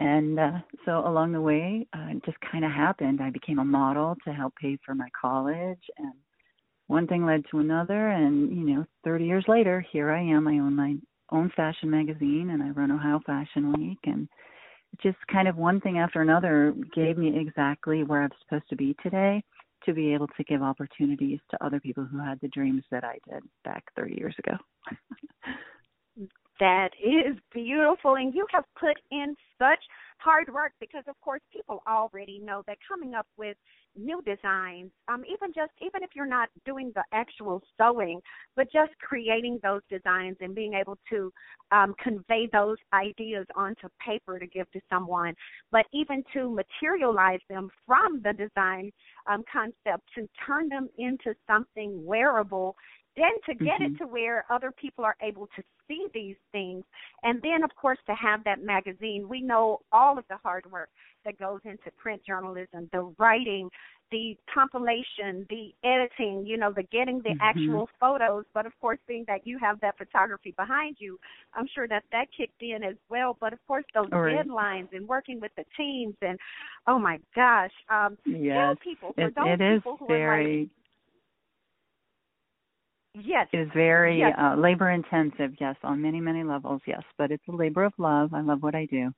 and 0.00 0.38
uh, 0.38 0.58
so 0.84 0.98
along 1.06 1.32
the 1.32 1.40
way, 1.40 1.86
uh, 1.96 2.08
it 2.10 2.24
just 2.24 2.38
kind 2.40 2.64
of 2.64 2.70
happened. 2.70 3.20
I 3.20 3.30
became 3.30 3.58
a 3.58 3.64
model 3.64 4.16
to 4.26 4.32
help 4.32 4.54
pay 4.60 4.78
for 4.84 4.94
my 4.94 5.08
college, 5.18 5.80
and 5.98 6.12
one 6.88 7.06
thing 7.06 7.24
led 7.24 7.44
to 7.50 7.60
another. 7.60 8.08
And 8.08 8.50
you 8.50 8.74
know, 8.74 8.84
30 9.04 9.24
years 9.24 9.44
later, 9.46 9.84
here 9.92 10.10
I 10.10 10.20
am. 10.20 10.48
I 10.48 10.54
own 10.54 10.74
my 10.74 10.96
own 11.30 11.52
fashion 11.54 11.90
magazine, 11.90 12.50
and 12.50 12.62
I 12.62 12.70
run 12.70 12.90
Ohio 12.90 13.20
Fashion 13.24 13.72
Week, 13.74 13.98
and 14.04 14.28
just 15.02 15.18
kind 15.30 15.46
of 15.46 15.56
one 15.56 15.80
thing 15.80 15.98
after 15.98 16.22
another 16.22 16.74
gave 16.94 17.16
me 17.18 17.38
exactly 17.38 18.02
where 18.02 18.22
I'm 18.22 18.30
supposed 18.42 18.68
to 18.70 18.76
be 18.76 18.96
today 19.02 19.42
to 19.84 19.92
be 19.92 20.12
able 20.12 20.26
to 20.26 20.44
give 20.44 20.62
opportunities 20.62 21.38
to 21.50 21.64
other 21.64 21.78
people 21.78 22.04
who 22.04 22.18
had 22.18 22.40
the 22.40 22.48
dreams 22.48 22.82
that 22.90 23.04
I 23.04 23.18
did 23.30 23.42
back 23.64 23.84
30 23.96 24.16
years 24.16 24.34
ago. 24.38 24.56
That 26.60 26.90
is 27.02 27.36
beautiful, 27.52 28.16
and 28.16 28.34
you 28.34 28.46
have 28.52 28.64
put 28.78 28.96
in 29.12 29.36
such 29.58 29.78
hard 30.18 30.52
work 30.52 30.72
because, 30.80 31.04
of 31.08 31.14
course, 31.20 31.40
people 31.52 31.82
already 31.86 32.40
know 32.40 32.62
that 32.66 32.78
coming 32.88 33.14
up 33.14 33.26
with 33.36 33.56
new 33.96 34.20
designs, 34.22 34.90
um, 35.08 35.24
even 35.24 35.52
just 35.54 35.70
even 35.80 36.02
if 36.02 36.10
you're 36.16 36.26
not 36.26 36.48
doing 36.64 36.90
the 36.94 37.04
actual 37.12 37.62
sewing, 37.76 38.20
but 38.56 38.66
just 38.72 38.90
creating 39.00 39.60
those 39.62 39.82
designs 39.88 40.36
and 40.40 40.54
being 40.54 40.74
able 40.74 40.98
to 41.10 41.32
um, 41.70 41.94
convey 42.02 42.48
those 42.52 42.76
ideas 42.92 43.46
onto 43.56 43.88
paper 44.04 44.38
to 44.38 44.46
give 44.46 44.70
to 44.72 44.80
someone, 44.90 45.34
but 45.70 45.86
even 45.92 46.24
to 46.32 46.50
materialize 46.50 47.40
them 47.48 47.68
from 47.86 48.20
the 48.22 48.32
design 48.32 48.90
um, 49.30 49.44
concept 49.52 50.02
to 50.16 50.28
turn 50.46 50.68
them 50.68 50.88
into 50.98 51.34
something 51.46 52.04
wearable 52.04 52.74
then 53.18 53.40
to 53.46 53.54
get 53.54 53.80
Mhm. 53.80 53.94
it 53.94 53.98
to 53.98 54.06
where 54.06 54.44
other 54.50 54.70
people 54.70 55.04
are 55.04 55.16
able 55.22 55.46
to 55.56 55.62
see 55.86 56.06
these 56.14 56.36
things 56.52 56.84
and 57.22 57.40
then 57.42 57.62
of 57.64 57.74
course 57.74 57.98
to 58.06 58.14
have 58.14 58.44
that 58.44 58.62
magazine. 58.62 59.28
We 59.28 59.40
know 59.40 59.80
all 59.92 60.18
of 60.18 60.24
the 60.28 60.36
hard 60.36 60.70
work 60.70 60.90
that 61.24 61.38
goes 61.38 61.60
into 61.64 61.90
print 61.96 62.22
journalism 62.24 62.88
the 62.92 63.14
writing 63.18 63.70
the 64.10 64.36
compilation 64.52 65.46
the 65.50 65.74
editing 65.84 66.46
you 66.46 66.56
know 66.56 66.72
the 66.72 66.84
getting 66.84 67.20
the 67.22 67.30
Mhm. 67.30 67.38
actual 67.40 67.88
photos. 68.00 68.44
But 68.54 68.66
of 68.66 68.72
course 68.80 68.98
being 69.06 69.24
that 69.26 69.46
you 69.46 69.58
have 69.58 69.80
that 69.80 69.98
photography 69.98 70.52
behind 70.56 70.96
you 70.98 71.18
i'm 71.54 71.66
sure 71.74 71.88
that 71.88 72.04
that 72.12 72.28
kicked 72.36 72.62
in 72.62 72.82
as 72.82 72.96
well. 73.08 73.36
But 73.40 73.52
of 73.52 73.58
course 73.66 73.84
those 73.94 74.08
deadlines 74.10 74.92
and 74.92 75.08
working 75.08 75.40
with 75.40 75.52
the 75.56 75.64
teams 75.76 76.14
and 76.22 76.38
oh 76.86 76.98
my 76.98 77.18
gosh 77.34 77.72
um 77.90 78.16
tell 78.52 78.76
people 78.76 79.12
for 79.14 79.28
it, 79.28 79.34
those 79.34 79.58
it 79.58 79.60
is 79.74 79.82
people 79.82 79.96
who 79.98 80.08
are 80.12 80.18
like 80.18 80.44
very 80.44 80.70
yes 83.24 83.48
it 83.52 83.58
is 83.58 83.68
very 83.74 84.18
Yes. 84.18 84.34
uh, 84.38 84.56
labor 84.56 84.90
intensive. 84.90 85.52
Yes, 85.60 85.76
on 85.82 86.00
many 86.02 86.20
many 86.20 86.44
levels. 86.44 86.80
Yes, 86.86 87.02
but 87.16 87.30
it's 87.30 87.46
a 87.48 87.52
labor 87.52 87.84
of 87.84 87.92
love. 87.98 88.34
I 88.34 88.40
love 88.40 88.62
what 88.62 88.74
I 88.74 88.86
do. 88.86 89.12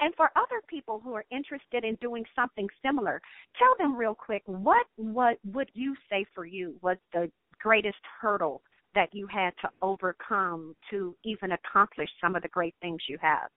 And 0.00 0.14
for 0.16 0.30
other 0.34 0.60
people 0.68 0.98
who 0.98 1.14
are 1.14 1.24
interested 1.30 1.84
in 1.84 1.96
doing 2.00 2.24
something 2.34 2.68
similar, 2.84 3.20
tell 3.56 3.74
them 3.78 3.96
real 3.96 4.14
quick 4.14 4.42
what 4.46 4.86
what 4.96 5.38
would 5.44 5.70
you 5.74 5.94
say 6.10 6.24
for 6.34 6.44
you 6.44 6.76
was 6.82 6.96
the 7.12 7.30
greatest 7.60 7.98
hurdle 8.20 8.62
that 8.94 9.08
you 9.14 9.26
had 9.26 9.52
to 9.62 9.70
overcome 9.80 10.74
to 10.90 11.16
even 11.24 11.52
accomplish 11.52 12.10
some 12.20 12.34
of 12.34 12.42
the 12.42 12.48
great 12.48 12.74
things 12.82 13.00
you 13.08 13.18
have? 13.20 13.48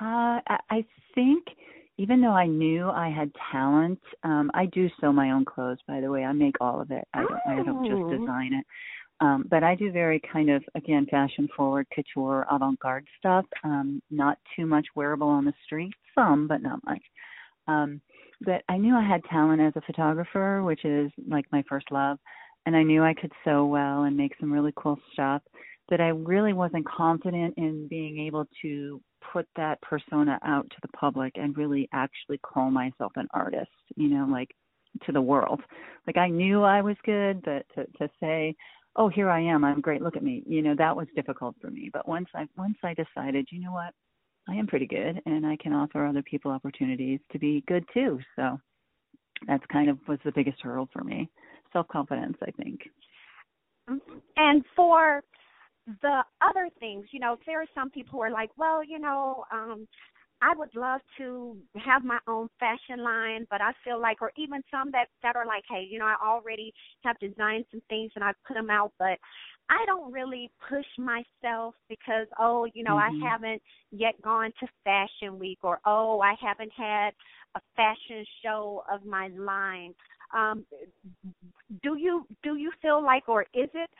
Uh, 0.00 0.40
I, 0.48 0.58
I 0.70 0.84
think 1.14 1.44
even 1.98 2.20
though 2.20 2.32
I 2.32 2.46
knew 2.46 2.88
I 2.90 3.08
had 3.10 3.30
talent, 3.50 4.00
um, 4.22 4.50
I 4.54 4.66
do 4.66 4.88
sew 5.00 5.12
my 5.12 5.30
own 5.30 5.44
clothes. 5.44 5.78
By 5.88 6.00
the 6.00 6.10
way, 6.10 6.24
I 6.24 6.32
make 6.32 6.56
all 6.60 6.80
of 6.80 6.90
it. 6.90 7.06
I 7.14 7.20
don't, 7.20 7.40
I 7.46 7.62
don't 7.62 7.86
Oh. 7.86 7.88
just 8.10 8.20
design 8.20 8.52
it. 8.54 8.66
Um, 9.20 9.46
but 9.48 9.62
I 9.62 9.74
do 9.74 9.90
very 9.90 10.20
kind 10.30 10.50
of 10.50 10.62
again 10.74 11.06
fashion 11.06 11.48
forward 11.56 11.86
couture 11.94 12.46
avant 12.50 12.78
garde 12.80 13.06
stuff. 13.18 13.46
Um, 13.64 14.02
not 14.10 14.38
too 14.54 14.66
much 14.66 14.86
wearable 14.94 15.28
on 15.28 15.46
the 15.46 15.54
street, 15.64 15.94
some 16.14 16.46
but 16.46 16.60
not 16.60 16.84
much. 16.84 17.02
Um, 17.66 18.00
but 18.42 18.62
I 18.68 18.76
knew 18.76 18.94
I 18.94 19.02
had 19.02 19.24
talent 19.24 19.62
as 19.62 19.72
a 19.76 19.80
photographer, 19.86 20.62
which 20.62 20.84
is 20.84 21.10
like 21.26 21.46
my 21.50 21.64
first 21.66 21.90
love, 21.90 22.18
and 22.66 22.76
I 22.76 22.82
knew 22.82 23.02
I 23.02 23.14
could 23.14 23.32
sew 23.42 23.64
well 23.64 24.02
and 24.02 24.14
make 24.14 24.32
some 24.38 24.52
really 24.52 24.72
cool 24.76 24.98
stuff. 25.14 25.40
But 25.88 26.02
I 26.02 26.08
really 26.08 26.52
wasn't 26.52 26.86
confident 26.86 27.54
in 27.56 27.88
being 27.88 28.18
able 28.18 28.46
to 28.60 29.00
put 29.32 29.46
that 29.56 29.80
persona 29.82 30.38
out 30.44 30.68
to 30.70 30.76
the 30.82 30.88
public 30.88 31.32
and 31.36 31.56
really 31.56 31.88
actually 31.92 32.38
call 32.38 32.70
myself 32.70 33.12
an 33.16 33.28
artist, 33.32 33.70
you 33.96 34.08
know, 34.08 34.26
like 34.30 34.50
to 35.04 35.12
the 35.12 35.20
world. 35.20 35.60
Like 36.06 36.16
I 36.16 36.28
knew 36.28 36.62
I 36.62 36.80
was 36.80 36.96
good, 37.04 37.42
but 37.42 37.66
to 37.74 37.86
to 37.98 38.10
say, 38.20 38.54
"Oh, 38.96 39.08
here 39.08 39.30
I 39.30 39.40
am. 39.40 39.64
I'm 39.64 39.80
great. 39.80 40.02
Look 40.02 40.16
at 40.16 40.22
me." 40.22 40.42
You 40.46 40.62
know, 40.62 40.74
that 40.76 40.96
was 40.96 41.06
difficult 41.14 41.56
for 41.60 41.70
me. 41.70 41.90
But 41.92 42.08
once 42.08 42.28
I 42.34 42.46
once 42.56 42.78
I 42.82 42.94
decided, 42.94 43.48
you 43.50 43.60
know 43.60 43.72
what? 43.72 43.92
I 44.48 44.54
am 44.54 44.66
pretty 44.66 44.86
good 44.86 45.20
and 45.26 45.44
I 45.44 45.56
can 45.56 45.72
offer 45.72 46.06
other 46.06 46.22
people 46.22 46.50
opportunities 46.50 47.20
to 47.32 47.38
be 47.38 47.64
good 47.66 47.84
too. 47.92 48.20
So 48.36 48.58
that's 49.46 49.64
kind 49.72 49.90
of 49.90 49.98
was 50.08 50.18
the 50.24 50.32
biggest 50.32 50.60
hurdle 50.62 50.88
for 50.92 51.02
me. 51.02 51.28
Self-confidence, 51.72 52.36
I 52.42 52.50
think. 52.52 52.80
Mm-hmm. 53.90 54.18
And 54.36 54.64
for 54.74 55.22
the 56.02 56.22
other 56.40 56.68
things, 56.80 57.06
you 57.12 57.20
know, 57.20 57.36
there 57.46 57.60
are 57.62 57.66
some 57.74 57.90
people 57.90 58.18
who 58.18 58.22
are 58.22 58.30
like, 58.30 58.50
well, 58.56 58.82
you 58.84 58.98
know, 58.98 59.44
um, 59.52 59.86
I 60.42 60.52
would 60.56 60.74
love 60.74 61.00
to 61.18 61.56
have 61.76 62.04
my 62.04 62.18
own 62.28 62.48
fashion 62.60 63.02
line, 63.02 63.46
but 63.50 63.60
I 63.62 63.72
feel 63.84 64.00
like, 64.00 64.20
or 64.20 64.32
even 64.36 64.62
some 64.70 64.90
that 64.92 65.06
that 65.22 65.36
are 65.36 65.46
like, 65.46 65.64
hey, 65.68 65.86
you 65.88 65.98
know, 65.98 66.04
I 66.06 66.16
already 66.22 66.72
have 67.04 67.18
designed 67.18 67.64
some 67.70 67.80
things 67.88 68.12
and 68.14 68.24
I've 68.24 68.34
put 68.46 68.54
them 68.54 68.68
out, 68.70 68.92
but 68.98 69.18
I 69.70 69.84
don't 69.86 70.12
really 70.12 70.50
push 70.68 70.86
myself 70.98 71.74
because, 71.88 72.26
oh, 72.38 72.66
you 72.74 72.84
know, 72.84 72.96
Mhm. 72.96 73.00
I 73.00 73.10
haven't 73.22 73.62
yet 73.90 74.20
gone 74.22 74.52
to 74.60 74.66
Fashion 74.84 75.38
Week, 75.38 75.58
or 75.62 75.80
oh, 75.86 76.20
I 76.20 76.34
haven't 76.40 76.72
had 76.76 77.10
a 77.54 77.60
fashion 77.74 78.24
show 78.42 78.84
of 78.92 79.04
my 79.04 79.28
line. 79.28 79.94
Um, 80.34 80.66
do 81.82 81.96
you 81.96 82.26
do 82.42 82.56
you 82.56 82.70
feel 82.82 83.02
like, 83.02 83.28
or 83.28 83.42
is 83.54 83.70
it 83.74 83.90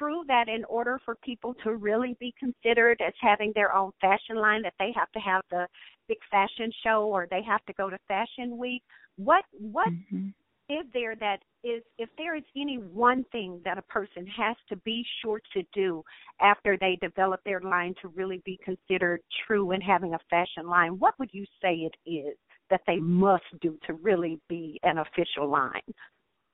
true 0.00 0.22
that 0.26 0.48
in 0.48 0.64
order 0.64 1.00
for 1.04 1.14
people 1.16 1.54
to 1.62 1.76
really 1.76 2.16
be 2.18 2.34
considered 2.38 3.00
as 3.06 3.12
having 3.20 3.52
their 3.54 3.74
own 3.74 3.90
fashion 4.00 4.36
line 4.36 4.62
that 4.62 4.74
they 4.78 4.92
have 4.96 5.10
to 5.12 5.18
have 5.18 5.42
the 5.50 5.66
big 6.08 6.18
fashion 6.30 6.72
show 6.84 7.04
or 7.04 7.26
they 7.30 7.42
have 7.42 7.64
to 7.66 7.72
go 7.74 7.90
to 7.90 7.98
fashion 8.08 8.56
week 8.58 8.82
what 9.16 9.44
what 9.52 9.88
mm-hmm. 9.88 10.28
is 10.68 10.86
there 10.92 11.14
that 11.16 11.38
is 11.62 11.82
if 11.98 12.08
there 12.16 12.34
is 12.34 12.42
any 12.56 12.76
one 12.76 13.24
thing 13.30 13.60
that 13.64 13.78
a 13.78 13.82
person 13.82 14.26
has 14.26 14.56
to 14.68 14.76
be 14.78 15.04
sure 15.22 15.40
to 15.52 15.62
do 15.74 16.02
after 16.40 16.76
they 16.80 16.98
develop 17.02 17.40
their 17.44 17.60
line 17.60 17.94
to 18.00 18.08
really 18.08 18.42
be 18.44 18.58
considered 18.64 19.20
true 19.46 19.72
in 19.72 19.80
having 19.80 20.14
a 20.14 20.18
fashion 20.30 20.68
line 20.68 20.98
what 20.98 21.14
would 21.18 21.30
you 21.32 21.44
say 21.62 21.74
it 21.74 21.94
is 22.10 22.36
that 22.70 22.80
they 22.86 22.96
must 22.96 23.44
do 23.60 23.76
to 23.86 23.92
really 23.94 24.40
be 24.48 24.80
an 24.82 24.98
official 24.98 25.48
line 25.48 25.82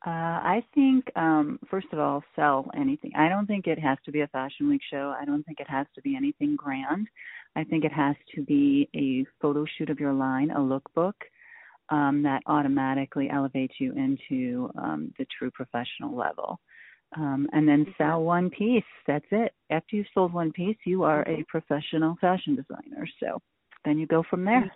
Uh, 0.04 0.10
I 0.10 0.64
think, 0.74 1.04
um, 1.16 1.58
first 1.70 1.88
of 1.92 1.98
all, 1.98 2.22
sell 2.36 2.70
anything. 2.76 3.12
I 3.16 3.28
don't 3.28 3.46
think 3.46 3.66
it 3.66 3.78
has 3.78 3.98
to 4.04 4.12
be 4.12 4.20
a 4.20 4.28
fashion 4.28 4.68
week 4.68 4.82
show. 4.90 5.14
I 5.20 5.24
don't 5.24 5.42
think 5.42 5.58
it 5.58 5.68
has 5.68 5.86
to 5.94 6.02
be 6.02 6.16
anything 6.16 6.54
grand. 6.54 7.08
I 7.56 7.64
think 7.64 7.84
it 7.84 7.92
has 7.92 8.14
to 8.34 8.42
be 8.42 8.88
a 8.94 9.24
photo 9.40 9.64
shoot 9.76 9.90
of 9.90 9.98
your 9.98 10.12
line, 10.12 10.50
a 10.50 10.58
lookbook 10.58 11.14
um, 11.88 12.22
that 12.22 12.42
automatically 12.46 13.30
elevates 13.30 13.74
you 13.78 13.92
into 13.92 14.70
um, 14.76 15.12
the 15.18 15.26
true 15.38 15.50
professional 15.50 16.14
level. 16.14 16.60
Um, 17.16 17.48
and 17.52 17.66
then 17.66 17.86
sell 17.96 18.22
one 18.22 18.50
piece. 18.50 18.82
That's 19.06 19.24
it. 19.30 19.54
After 19.70 19.96
you've 19.96 20.06
sold 20.12 20.32
one 20.32 20.52
piece, 20.52 20.76
you 20.84 21.04
are 21.04 21.22
a 21.22 21.44
professional 21.48 22.16
fashion 22.20 22.56
designer. 22.56 23.08
So 23.20 23.40
then 23.84 23.98
you 23.98 24.06
go 24.06 24.24
from 24.28 24.44
there. 24.44 24.70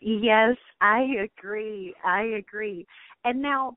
Yes, 0.00 0.56
I 0.80 1.06
agree. 1.22 1.94
I 2.04 2.22
agree. 2.22 2.86
And 3.24 3.40
now 3.40 3.76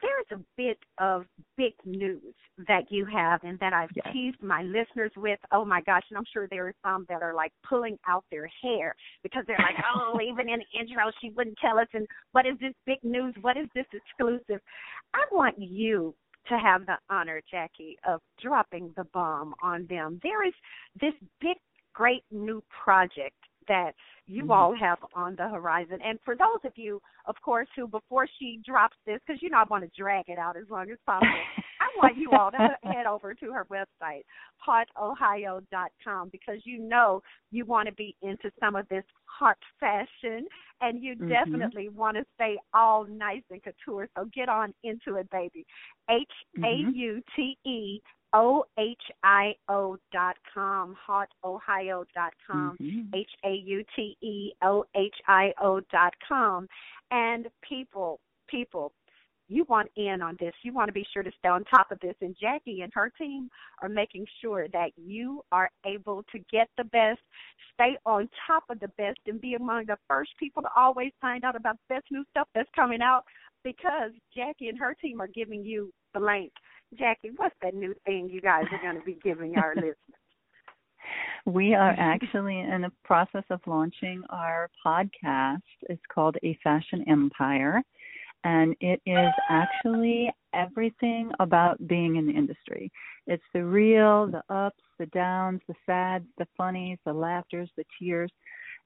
there's 0.00 0.40
a 0.40 0.42
bit 0.56 0.78
of 0.98 1.24
big 1.56 1.74
news 1.84 2.34
that 2.66 2.90
you 2.90 3.04
have 3.04 3.42
and 3.44 3.58
that 3.58 3.72
I've 3.72 3.90
teased 4.12 4.42
my 4.42 4.62
listeners 4.62 5.12
with. 5.16 5.38
Oh 5.52 5.64
my 5.64 5.82
gosh, 5.82 6.02
and 6.08 6.16
I'm 6.16 6.24
sure 6.32 6.48
there 6.48 6.68
are 6.68 6.74
some 6.84 7.04
that 7.08 7.22
are 7.22 7.34
like 7.34 7.52
pulling 7.68 7.98
out 8.08 8.24
their 8.30 8.48
hair 8.62 8.94
because 9.22 9.44
they're 9.46 9.58
like, 9.58 9.84
oh, 9.94 10.18
even 10.30 10.48
in 10.48 10.60
the 10.60 10.80
intro 10.80 11.10
she 11.20 11.30
wouldn't 11.30 11.58
tell 11.58 11.78
us 11.78 11.88
and 11.92 12.06
what 12.32 12.46
is 12.46 12.54
this 12.60 12.74
big 12.86 12.98
news? 13.02 13.34
What 13.40 13.56
is 13.56 13.66
this 13.74 13.86
exclusive? 13.92 14.60
I 15.14 15.24
want 15.30 15.56
you 15.58 16.14
to 16.48 16.58
have 16.58 16.86
the 16.86 16.96
honor, 17.10 17.40
Jackie, 17.50 17.96
of 18.06 18.20
dropping 18.42 18.92
the 18.96 19.04
bomb 19.12 19.54
on 19.62 19.86
them. 19.88 20.18
There 20.22 20.46
is 20.46 20.54
this 21.00 21.14
big, 21.40 21.56
great 21.94 22.24
new 22.30 22.62
project 22.84 23.36
that 23.68 23.92
you 24.26 24.52
all 24.52 24.74
have 24.74 24.98
on 25.14 25.36
the 25.36 25.48
horizon. 25.48 25.98
And 26.04 26.18
for 26.24 26.34
those 26.36 26.60
of 26.64 26.72
you, 26.76 27.00
of 27.26 27.34
course, 27.42 27.68
who 27.76 27.86
before 27.86 28.26
she 28.38 28.60
drops 28.64 28.96
this, 29.06 29.20
because 29.26 29.42
you 29.42 29.50
know 29.50 29.58
I 29.58 29.64
want 29.64 29.84
to 29.84 29.90
drag 30.00 30.28
it 30.28 30.38
out 30.38 30.56
as 30.56 30.64
long 30.70 30.90
as 30.90 30.98
possible, 31.06 31.28
I 31.80 31.88
want 31.98 32.16
you 32.16 32.30
all 32.32 32.50
to 32.50 32.56
head 32.84 33.06
over 33.06 33.34
to 33.34 33.52
her 33.52 33.66
website, 33.66 34.22
hauteohio.com, 34.66 36.28
because 36.30 36.58
you 36.64 36.78
know 36.78 37.22
you 37.50 37.64
want 37.64 37.88
to 37.88 37.94
be 37.94 38.16
into 38.22 38.50
some 38.60 38.76
of 38.76 38.88
this 38.88 39.04
hot 39.24 39.58
fashion 39.80 40.46
and 40.80 41.02
you 41.02 41.16
Mhm. 41.16 41.28
definitely 41.28 41.88
want 41.88 42.16
to 42.16 42.24
stay 42.34 42.58
all 42.74 43.04
nice 43.04 43.42
and 43.50 43.62
couture. 43.62 44.08
So 44.16 44.26
get 44.26 44.48
on 44.48 44.74
into 44.82 45.16
it, 45.16 45.28
baby. 45.30 45.66
H 46.08 46.30
A 46.64 46.74
U 46.92 47.22
T 47.34 47.58
E 47.64 48.00
ohio 48.34 49.98
dot 50.10 50.36
com, 50.52 50.96
hauteohio 51.06 52.04
dot 52.14 52.32
com, 52.46 52.76
Mhm. 52.78 53.14
H 53.14 53.30
A 53.44 53.52
U 53.52 53.84
T 53.94 54.16
E 54.20 54.52
O 54.62 54.84
H 54.94 55.20
I 55.26 55.52
O 55.60 55.80
dot 55.80 56.14
com. 56.26 56.68
And 57.10 57.50
people, 57.62 58.20
people, 58.48 58.92
you 59.48 59.64
want 59.64 59.90
in 59.96 60.22
on 60.22 60.36
this. 60.40 60.54
You 60.62 60.72
want 60.72 60.88
to 60.88 60.92
be 60.92 61.04
sure 61.12 61.22
to 61.22 61.30
stay 61.32 61.48
on 61.48 61.64
top 61.64 61.90
of 61.92 62.00
this. 62.00 62.16
And 62.22 62.34
Jackie 62.36 62.80
and 62.80 62.92
her 62.94 63.10
team 63.10 63.50
are 63.82 63.88
making 63.88 64.26
sure 64.40 64.66
that 64.68 64.92
you 64.96 65.44
are 65.52 65.70
able 65.84 66.22
to 66.32 66.38
get 66.50 66.70
the 66.78 66.84
best, 66.84 67.20
stay 67.74 67.98
on 68.06 68.30
top 68.46 68.64
of 68.70 68.80
the 68.80 68.88
best, 68.96 69.18
and 69.26 69.40
be 69.40 69.54
among 69.54 69.86
the 69.86 69.98
first 70.08 70.34
people 70.38 70.62
to 70.62 70.70
always 70.74 71.12
find 71.20 71.44
out 71.44 71.56
about 71.56 71.76
the 71.76 71.96
best 71.96 72.10
new 72.10 72.24
stuff 72.30 72.48
that's 72.54 72.70
coming 72.70 73.02
out 73.02 73.24
because 73.62 74.12
Jackie 74.34 74.68
and 74.68 74.78
her 74.78 74.94
team 74.94 75.20
are 75.20 75.28
giving 75.28 75.62
you 75.64 75.92
blank. 76.14 76.52
Jackie, 76.98 77.30
what's 77.36 77.54
that 77.62 77.74
new 77.74 77.94
thing 78.04 78.28
you 78.30 78.40
guys 78.40 78.64
are 78.70 78.82
going 78.82 78.98
to 78.98 79.04
be 79.04 79.18
giving 79.22 79.56
our 79.56 79.74
listeners? 79.74 79.96
We 81.46 81.74
are 81.74 81.94
actually 81.98 82.60
in 82.60 82.82
the 82.82 82.92
process 83.04 83.44
of 83.50 83.60
launching 83.66 84.22
our 84.30 84.70
podcast. 84.84 85.62
It's 85.88 86.02
called 86.12 86.36
A 86.44 86.56
Fashion 86.62 87.04
Empire. 87.08 87.82
And 88.44 88.74
it 88.80 89.00
is 89.06 89.32
actually 89.50 90.30
everything 90.52 91.30
about 91.40 91.84
being 91.86 92.16
in 92.16 92.26
the 92.26 92.32
industry. 92.32 92.90
It's 93.26 93.42
the 93.54 93.64
real, 93.64 94.26
the 94.26 94.42
ups, 94.54 94.82
the 94.98 95.06
downs, 95.06 95.60
the 95.68 95.74
sads, 95.86 96.26
the 96.38 96.46
funnies, 96.56 96.98
the 97.04 97.12
laughters, 97.12 97.70
the 97.76 97.84
tears, 97.98 98.30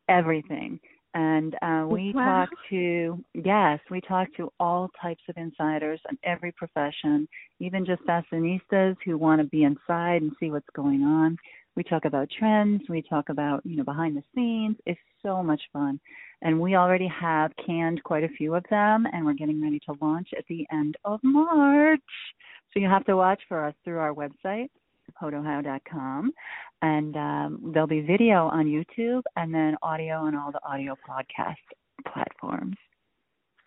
everything. 0.09 0.79
And 1.17 1.55
uh, 1.63 1.87
we 1.89 2.13
Wow. 2.15 2.25
talk 2.25 2.51
to, 2.69 3.25
yes, 3.33 3.81
we 3.91 4.03
talk 4.03 4.29
to 4.37 4.53
all 4.61 4.91
types 5.01 5.23
of 5.31 5.39
insiders 5.39 5.99
in 6.11 6.19
every 6.25 6.53
profession, 6.53 7.27
even 7.59 7.87
just 7.87 8.03
fashionistas 8.03 8.97
who 9.03 9.17
want 9.17 9.41
to 9.41 9.47
be 9.47 9.65
inside 9.65 10.21
and 10.21 10.33
see 10.39 10.51
what's 10.51 10.69
going 10.75 11.03
on. 11.03 11.39
We 11.75 11.85
talk 11.85 12.05
about 12.05 12.29
trends. 12.39 12.83
We 12.91 13.01
talk 13.01 13.31
about, 13.31 13.65
you 13.65 13.77
know, 13.77 13.83
behind 13.83 14.15
the 14.15 14.23
scenes. 14.35 14.77
It's 14.85 15.01
so 15.23 15.43
much 15.43 15.63
fun. 15.73 15.99
And 16.43 16.61
we 16.61 16.77
already 16.77 17.09
have 17.09 17.51
canned 17.65 18.03
quite 18.05 18.25
a 18.25 18.29
few 18.29 18.55
of 18.55 18.65
them, 18.69 19.07
and 19.11 19.25
we're 19.25 19.33
getting 19.33 19.63
ready 19.63 19.81
to 19.87 19.95
launch 20.03 20.29
at 20.37 20.45
the 20.51 20.67
end 20.71 20.99
of 21.07 21.21
March. 21.23 22.01
So 22.75 22.81
you 22.81 22.89
have 22.91 23.07
to 23.07 23.17
watch 23.17 23.41
for 23.49 23.65
us 23.65 23.75
through 23.85 24.01
our 24.01 24.13
website, 24.13 24.69
hauteohio.com. 25.21 26.33
And 26.83 27.17
um, 27.17 27.71
there'll 27.73 27.87
be 27.89 28.01
video 28.01 28.49
on 28.49 28.67
YouTube 28.67 29.23
and 29.37 29.55
then 29.55 29.77
audio 29.83 30.17
on 30.17 30.35
all 30.35 30.53
the 30.53 30.61
audio 30.65 30.97
podcast 31.09 31.57
platforms. 32.13 32.77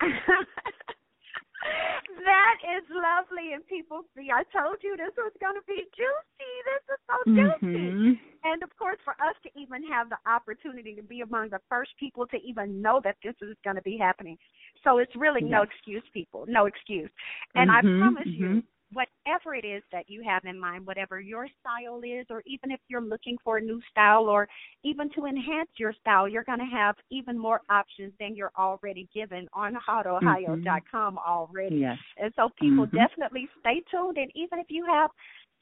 that 2.24 2.56
is 2.76 2.84
lovely. 2.90 3.52
And 3.52 3.66
people 3.66 4.02
see, 4.16 4.28
I 4.32 4.42
told 4.56 4.76
you 4.82 4.96
this 4.96 5.12
was 5.16 5.32
going 5.40 5.56
to 5.56 5.66
be 5.66 5.84
juicy. 5.94 6.52
This 6.64 6.84
is 6.94 7.00
so 7.06 7.16
juicy. 7.34 7.90
Mhm. 7.92 8.18
And 8.42 8.62
of 8.62 8.74
course, 8.78 8.96
for 9.04 9.12
us 9.20 9.36
to 9.42 9.50
even 9.60 9.84
have 9.88 10.08
the 10.08 10.16
opportunity 10.26 10.94
to 10.94 11.02
be 11.02 11.20
among 11.20 11.50
the 11.50 11.60
first 11.68 11.90
people 11.98 12.26
to 12.28 12.38
even 12.42 12.80
know 12.80 12.98
that 13.04 13.16
this 13.22 13.34
is 13.42 13.54
going 13.64 13.76
to 13.76 13.82
be 13.82 13.98
happening. 13.98 14.38
So 14.82 14.96
it's 14.98 15.14
really 15.14 15.42
no 15.42 15.62
excuse, 15.62 16.02
people. 16.14 16.46
No 16.48 16.64
excuse. 16.64 17.10
And 17.54 17.70
I 17.70 17.82
Mhm, 17.82 17.98
promise 17.98 18.26
you, 18.26 18.48
mhm. 18.48 18.64
Whatever 18.92 19.54
it 19.54 19.64
is 19.64 19.82
that 19.92 20.08
you 20.08 20.22
have 20.22 20.44
in 20.44 20.58
mind, 20.58 20.86
whatever 20.86 21.20
your 21.20 21.46
style 21.60 22.00
is, 22.04 22.26
or 22.28 22.42
even 22.46 22.70
if 22.70 22.80
you're 22.88 23.00
looking 23.00 23.38
for 23.44 23.58
a 23.58 23.60
new 23.60 23.80
style 23.90 24.24
or 24.24 24.48
even 24.82 25.08
to 25.10 25.26
enhance 25.26 25.70
your 25.76 25.92
style, 25.92 26.28
you're 26.28 26.44
going 26.44 26.58
to 26.58 26.64
have 26.64 26.96
even 27.10 27.38
more 27.38 27.60
options 27.70 28.12
than 28.18 28.34
you're 28.34 28.52
already 28.58 29.08
given 29.14 29.48
on 29.52 29.76
hauteohio.com 29.76 31.18
already. 31.18 31.76
Yes. 31.76 31.98
And 32.16 32.32
so 32.34 32.48
people 32.58 32.86
Mhm. 32.86 32.92
definitely 32.92 33.48
stay 33.60 33.80
tuned. 33.90 34.18
And 34.18 34.30
even 34.34 34.58
if 34.58 34.70
you 34.70 34.84
have 34.86 35.10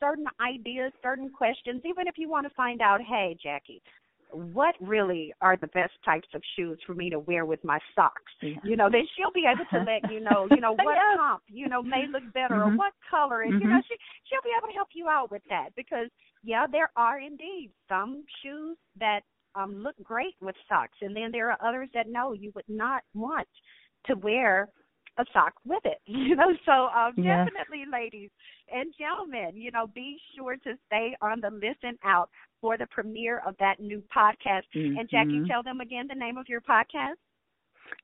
certain 0.01 0.27
ideas, 0.41 0.93
certain 1.03 1.31
questions, 1.31 1.85
even 1.85 2.07
if 2.07 2.17
you 2.19 2.29
want 2.29 2.47
to 2.49 2.55
find 2.55 2.81
out, 2.81 3.03
hey, 3.03 3.37
Jackie, 3.43 3.83
what 4.33 4.75
really 4.81 5.33
are 5.41 5.57
the 5.57 5.67
best 5.69 5.93
types 6.05 6.29
of 6.35 6.43
shoes 6.57 6.79
for 6.87 6.95
me 6.95 7.11
to 7.11 7.19
wear 7.19 7.45
with 7.45 7.62
my 7.64 7.79
socks? 7.95 8.33
Yeah. 8.43 8.59
You 8.62 8.77
know, 8.77 8.88
then 8.91 9.07
she'll 9.17 9.33
be 9.33 9.45
able 9.47 9.64
to 9.73 9.79
let 9.85 10.09
you 10.11 10.21
know, 10.21 10.49
you 10.51 10.61
know, 10.61 10.73
what 10.83 10.97
Yes. 10.97 11.19
comp, 11.19 11.43
you 11.49 11.69
know, 11.69 11.83
may 11.83 12.07
look 12.11 12.23
better 12.33 12.62
or 12.62 12.69
Mhm. 12.69 12.77
what 12.77 12.93
color 13.11 13.43
and 13.43 13.61
you 13.61 13.69
know, 13.69 13.77
Mhm. 13.77 13.85
she 13.88 13.97
she'll 14.25 14.43
be 14.43 14.55
able 14.57 14.69
to 14.69 14.75
help 14.75 14.88
you 14.95 15.09
out 15.09 15.31
with 15.31 15.43
that 15.49 15.75
because 15.77 16.09
yeah, 16.43 16.67
there 16.71 16.91
are 16.97 17.19
indeed 17.19 17.71
some 17.88 18.25
shoes 18.43 18.77
that 18.99 19.21
um 19.55 19.77
look 19.83 19.97
great 20.03 20.35
with 20.41 20.55
socks 20.69 20.99
and 21.01 21.14
then 21.17 21.31
there 21.33 21.51
are 21.51 21.59
others 21.67 21.88
that 21.95 22.09
no, 22.09 22.33
you 22.33 22.53
would 22.55 22.69
not 22.69 23.03
want 23.14 23.49
to 24.07 24.14
wear 24.17 24.69
a 25.19 25.25
sock 25.33 25.55
with 25.64 25.85
it. 25.85 25.99
You 26.07 26.37
know, 26.37 26.53
so 26.64 26.88
um 26.88 27.14
definitely 27.17 27.85
ladies 27.91 28.31
and 28.73 28.93
gentlemen, 28.99 29.57
you 29.57 29.71
know, 29.71 29.87
be 29.87 30.19
sure 30.37 30.57
to 30.57 30.75
stay 30.87 31.17
on 31.21 31.41
the 31.41 31.51
listen 31.51 31.99
out 32.05 32.31
for 32.61 32.77
the 32.77 32.87
premiere 32.87 33.40
of 33.47 33.57
that 33.59 33.81
new 33.81 34.03
podcast. 34.14 34.62
And 34.75 35.09
Jackie, 35.09 35.40
Mhm. 35.40 35.47
tell 35.49 35.62
them 35.62 35.81
again 35.81 36.07
the 36.09 36.14
name 36.14 36.37
of 36.38 36.49
your 36.49 36.61
podcast. 36.61 37.16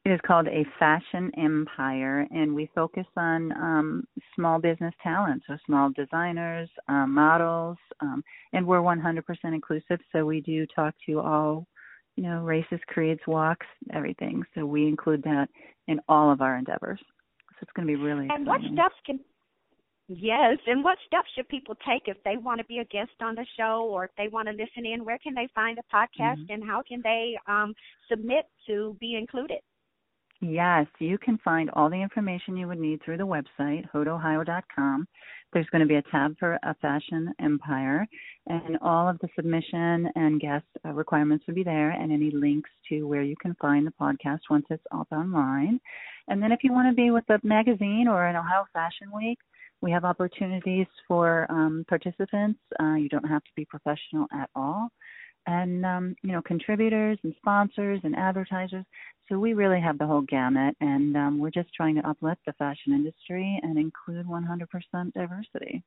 It 0.05 0.11
is 0.13 0.21
called 0.23 0.49
A 0.49 0.65
Fashion 0.79 1.31
Empire, 1.37 2.27
and 2.31 2.55
we 2.55 2.67
focus 2.75 3.07
on 3.17 3.53
um, 3.53 4.07
small 4.35 4.59
business 4.59 4.95
talent, 5.03 5.43
so 5.47 5.57
small 5.67 5.91
designers, 5.91 6.71
um, 6.89 7.13
models, 7.13 7.79
um, 8.01 8.23
and 8.53 8.67
we're 8.67 8.81
100% 8.83 9.55
inclusive. 9.55 10.01
So 10.13 10.25
we 10.27 10.41
do 10.41 10.67
talk 10.67 10.95
to 11.07 11.21
all, 11.21 11.67
you 12.17 12.23
know, 12.23 12.43
races, 12.45 12.81
creeds, 12.87 13.21
walks, 13.27 13.67
everything. 13.93 14.43
So 14.55 14.65
we 14.67 14.87
include 14.87 15.23
that 15.25 15.49
in 15.87 16.01
all 16.09 16.31
of 16.31 16.41
our 16.41 16.57
endeavors. 16.57 17.01
So 17.51 17.57
it's 17.63 17.73
going 17.73 17.87
to 17.87 17.97
be 17.97 18.03
really 18.03 18.29
And 18.31 18.47
what 18.47 18.61
exciting. 18.61 18.75
steps 18.77 18.97
can 19.05 19.21
Yes, 20.09 20.59
and 20.67 20.85
what 20.85 20.99
steps 21.07 21.29
should 21.35 21.49
people 21.49 21.75
take 21.89 22.03
if 22.07 22.23
they 22.25 22.37
want 22.37 22.59
to 22.59 22.67
be 22.67 22.79
a 22.79 22.85
guest 22.85 23.13
on 23.23 23.35
the 23.35 23.47
show 23.57 23.89
or 23.91 24.05
if 24.05 24.11
they 24.19 24.29
want 24.29 24.49
to 24.49 24.53
listen 24.53 24.85
in? 24.85 25.05
Where 25.05 25.19
can 25.19 25.35
they 25.35 25.49
find 25.55 25.79
the 25.79 25.83
podcast 25.93 26.41
Mm-hmm. 26.45 26.53
and 26.53 26.65
how 26.65 26.83
can 26.87 27.01
they 27.03 27.39
um, 27.47 27.75
submit 28.11 28.45
to 28.67 28.97
be 29.01 29.15
included? 29.17 29.61
Yes, 30.41 30.87
you 30.99 31.17
can 31.17 31.39
find 31.39 31.71
all 31.71 31.89
the 31.89 32.03
information 32.03 32.57
you 32.57 32.69
would 32.69 32.79
need 32.79 33.01
through 33.03 33.17
the 33.17 33.27
website, 33.27 33.89
hauteohio.com. 33.95 35.09
There's 35.55 35.67
going 35.69 35.81
to 35.81 35.89
be 35.89 35.95
a 35.95 36.03
tab 36.11 36.37
for 36.39 36.59
a 36.63 36.75
fashion 36.83 37.33
empire, 37.41 38.07
and 38.49 38.77
all 38.83 39.09
of 39.09 39.19
the 39.21 39.29
submission 39.37 40.09
and 40.17 40.41
guest 40.41 40.67
uh, 40.85 40.91
requirements 40.91 41.45
will 41.47 41.55
be 41.55 41.63
there, 41.63 41.91
and 41.91 42.13
any 42.13 42.31
links 42.31 42.69
to 42.91 43.05
where 43.05 43.23
you 43.23 43.37
can 43.41 43.55
find 43.55 43.87
the 43.87 43.93
podcast 43.99 44.41
once 44.51 44.67
it's 44.69 44.83
up 44.93 45.07
online. 45.13 45.81
And 46.29 46.43
then 46.43 46.53
if 46.53 46.59
you 46.63 46.73
want 46.73 46.91
to 46.91 46.95
be 46.95 47.11
with 47.11 47.25
the 47.29 47.39
magazine 47.43 48.07
or 48.09 48.27
an 48.27 48.37
Ohio 48.37 48.67
Fashion 48.73 49.09
Week, 49.15 49.39
we 49.85 49.91
have 49.91 50.07
opportunities 50.07 50.87
for 51.07 51.47
um, 51.51 51.85
participants. 51.87 52.59
Uh, 52.81 52.95
you 52.95 53.11
don't 53.11 53.29
have 53.29 53.45
to 53.45 53.51
be 53.55 53.67
professional 53.67 54.27
at 54.33 54.49
all. 54.57 54.89
And 55.47 55.85
um, 55.85 56.17
you 56.23 56.33
know, 56.33 56.41
contributors 56.41 57.19
and 57.23 57.35
sponsors 57.37 58.01
and 58.03 58.17
advertisers. 58.17 58.87
So 59.29 59.39
we 59.39 59.53
really 59.53 59.81
have 59.83 59.99
the 59.99 60.07
whole 60.07 60.23
gamut, 60.23 60.75
and 60.81 61.15
um, 61.17 61.39
we're 61.39 61.51
just 61.51 61.69
trying 61.75 61.97
to 61.97 62.09
uplift 62.09 62.41
the 62.47 62.55
fashion 62.55 62.95
industry 62.95 63.61
and 63.63 63.79
include 63.79 64.27
100% 64.27 65.13
diversity. 65.13 65.83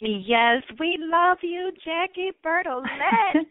Yes, 0.00 0.62
we 0.80 0.98
love 0.98 1.38
you, 1.42 1.72
Jackie 1.84 2.32
Bertolette, 2.42 2.88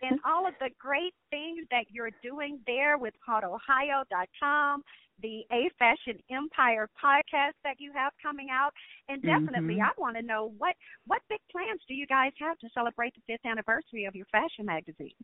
and 0.02 0.20
all 0.26 0.48
of 0.48 0.54
the 0.60 0.70
great 0.80 1.14
things 1.30 1.66
that 1.70 1.86
you're 1.90 2.12
doing 2.24 2.60
there 2.68 2.98
with 2.98 3.14
hauteohio.com, 3.28 4.84
the 5.22 5.46
A 5.52 5.70
Fashion 5.78 6.20
Empire 6.30 6.90
podcast 7.02 7.54
that 7.64 7.80
you 7.80 7.92
have 7.94 8.14
coming 8.22 8.50
out, 8.52 8.74
and 9.10 9.22
definitely 9.22 9.76
Mhm. 9.76 9.88
I 9.90 9.92
want 9.98 10.16
to 10.18 10.22
know 10.22 10.48
what 10.58 10.76
what 11.06 11.22
big 11.30 11.42
plans 11.52 11.82
do 11.88 11.94
you 11.94 12.08
guys 12.08 12.34
have 12.40 12.58
to 12.60 12.70
celebrate 12.70 13.14
the 13.16 13.22
fifth 13.22 13.46
anniversary 13.46 14.06
of 14.06 14.16
your 14.16 14.26
fashion 14.28 14.66
magazine? 14.66 15.16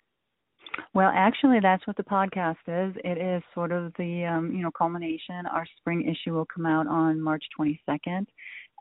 Well, 0.93 1.11
actually, 1.13 1.59
that's 1.59 1.85
what 1.87 1.95
the 1.97 2.03
podcast 2.03 2.57
is. 2.67 2.95
It 3.03 3.17
is 3.17 3.43
sort 3.53 3.71
of 3.71 3.93
the 3.97 4.25
um, 4.25 4.51
you 4.53 4.61
know 4.61 4.71
culmination. 4.71 5.45
Our 5.45 5.65
spring 5.77 6.07
issue 6.07 6.33
will 6.33 6.45
come 6.45 6.65
out 6.65 6.87
on 6.87 7.21
March 7.21 7.43
22nd, 7.59 8.25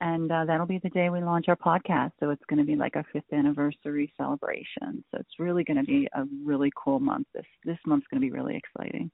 and 0.00 0.30
uh, 0.30 0.44
that'll 0.44 0.66
be 0.66 0.78
the 0.78 0.90
day 0.90 1.10
we 1.10 1.20
launch 1.20 1.46
our 1.48 1.56
podcast. 1.56 2.12
So 2.20 2.30
it's 2.30 2.44
going 2.48 2.58
to 2.58 2.64
be 2.64 2.76
like 2.76 2.96
our 2.96 3.04
fifth 3.12 3.32
anniversary 3.32 4.12
celebration. 4.16 5.04
So 5.10 5.18
it's 5.18 5.38
really 5.38 5.64
going 5.64 5.78
to 5.78 5.84
be 5.84 6.08
a 6.14 6.24
really 6.44 6.70
cool 6.76 7.00
month. 7.00 7.26
This 7.34 7.46
this 7.64 7.78
month's 7.86 8.06
going 8.10 8.20
to 8.20 8.26
be 8.26 8.32
really 8.32 8.56
exciting. 8.56 9.10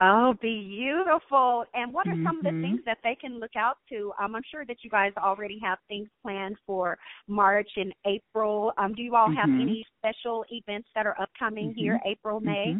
Oh, 0.00 0.34
beautiful. 0.40 1.64
And 1.74 1.92
what 1.92 2.06
are 2.06 2.14
some 2.24 2.38
of 2.38 2.44
the 2.44 2.52
Mhm. 2.52 2.62
things 2.62 2.80
that 2.86 2.98
they 3.02 3.16
can 3.16 3.40
look 3.40 3.56
out 3.56 3.78
to? 3.88 4.12
Um, 4.20 4.36
I'm 4.36 4.42
sure 4.48 4.64
that 4.64 4.84
you 4.84 4.90
guys 4.90 5.12
already 5.16 5.58
have 5.60 5.78
things 5.88 6.08
planned 6.22 6.56
for 6.66 6.96
March 7.26 7.68
and 7.76 7.92
April. 8.06 8.72
Um, 8.78 8.94
do 8.94 9.02
you 9.02 9.16
all 9.16 9.30
have 9.30 9.50
Mhm. 9.50 9.60
any 9.60 9.84
special 9.98 10.44
events 10.50 10.88
that 10.94 11.06
are 11.06 11.20
upcoming 11.20 11.74
here, 11.74 11.96
Mhm. 11.96 12.06
April, 12.06 12.40
May? 12.40 12.78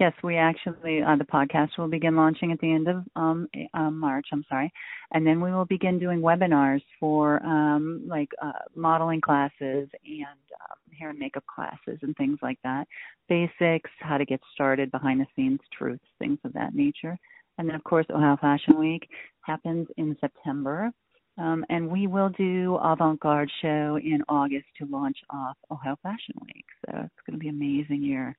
Yes, 0.00 0.14
we 0.24 0.38
actually 0.38 1.02
uh, 1.02 1.16
the 1.16 1.26
podcast 1.26 1.76
will 1.76 1.86
begin 1.86 2.16
launching 2.16 2.52
at 2.52 2.60
the 2.60 2.72
end 2.72 2.88
of 2.88 3.04
um, 3.16 3.46
eh, 3.54 3.66
um, 3.74 4.00
March. 4.00 4.28
I'm 4.32 4.46
sorry, 4.48 4.72
and 5.12 5.26
then 5.26 5.42
we 5.42 5.52
will 5.52 5.66
begin 5.66 5.98
doing 5.98 6.22
webinars 6.22 6.80
for 6.98 7.44
um, 7.44 8.02
like 8.08 8.30
uh, 8.40 8.52
modeling 8.74 9.20
classes 9.20 9.50
and 9.60 9.90
um, 10.24 10.96
hair 10.98 11.10
and 11.10 11.18
makeup 11.18 11.44
classes 11.54 11.98
and 12.00 12.16
things 12.16 12.38
like 12.40 12.56
that. 12.64 12.86
Basics, 13.28 13.90
how 13.98 14.16
to 14.16 14.24
get 14.24 14.40
started, 14.54 14.90
behind 14.90 15.20
the 15.20 15.26
scenes 15.36 15.60
truths, 15.76 16.02
things 16.18 16.38
of 16.44 16.54
that 16.54 16.74
nature. 16.74 17.18
And 17.58 17.68
then 17.68 17.76
of 17.76 17.84
course 17.84 18.06
Ohio 18.08 18.38
Fashion 18.40 18.78
Week 18.78 19.06
happens 19.42 19.86
in 19.98 20.16
September. 20.18 20.90
Um, 21.36 21.64
and 21.68 21.88
we 21.90 22.06
will 22.06 22.30
do 22.30 22.76
Avant 22.76 23.20
Garde 23.20 23.50
show 23.60 23.98
in 24.02 24.22
August 24.30 24.66
to 24.78 24.86
launch 24.86 25.18
off 25.28 25.56
Ohio 25.70 25.96
Fashion 26.02 26.34
Week. 26.42 26.64
So 26.86 27.02
it's 27.04 27.26
going 27.26 27.38
to 27.38 27.38
be 27.38 27.48
an 27.48 27.56
amazing 27.56 28.02
year. 28.02 28.36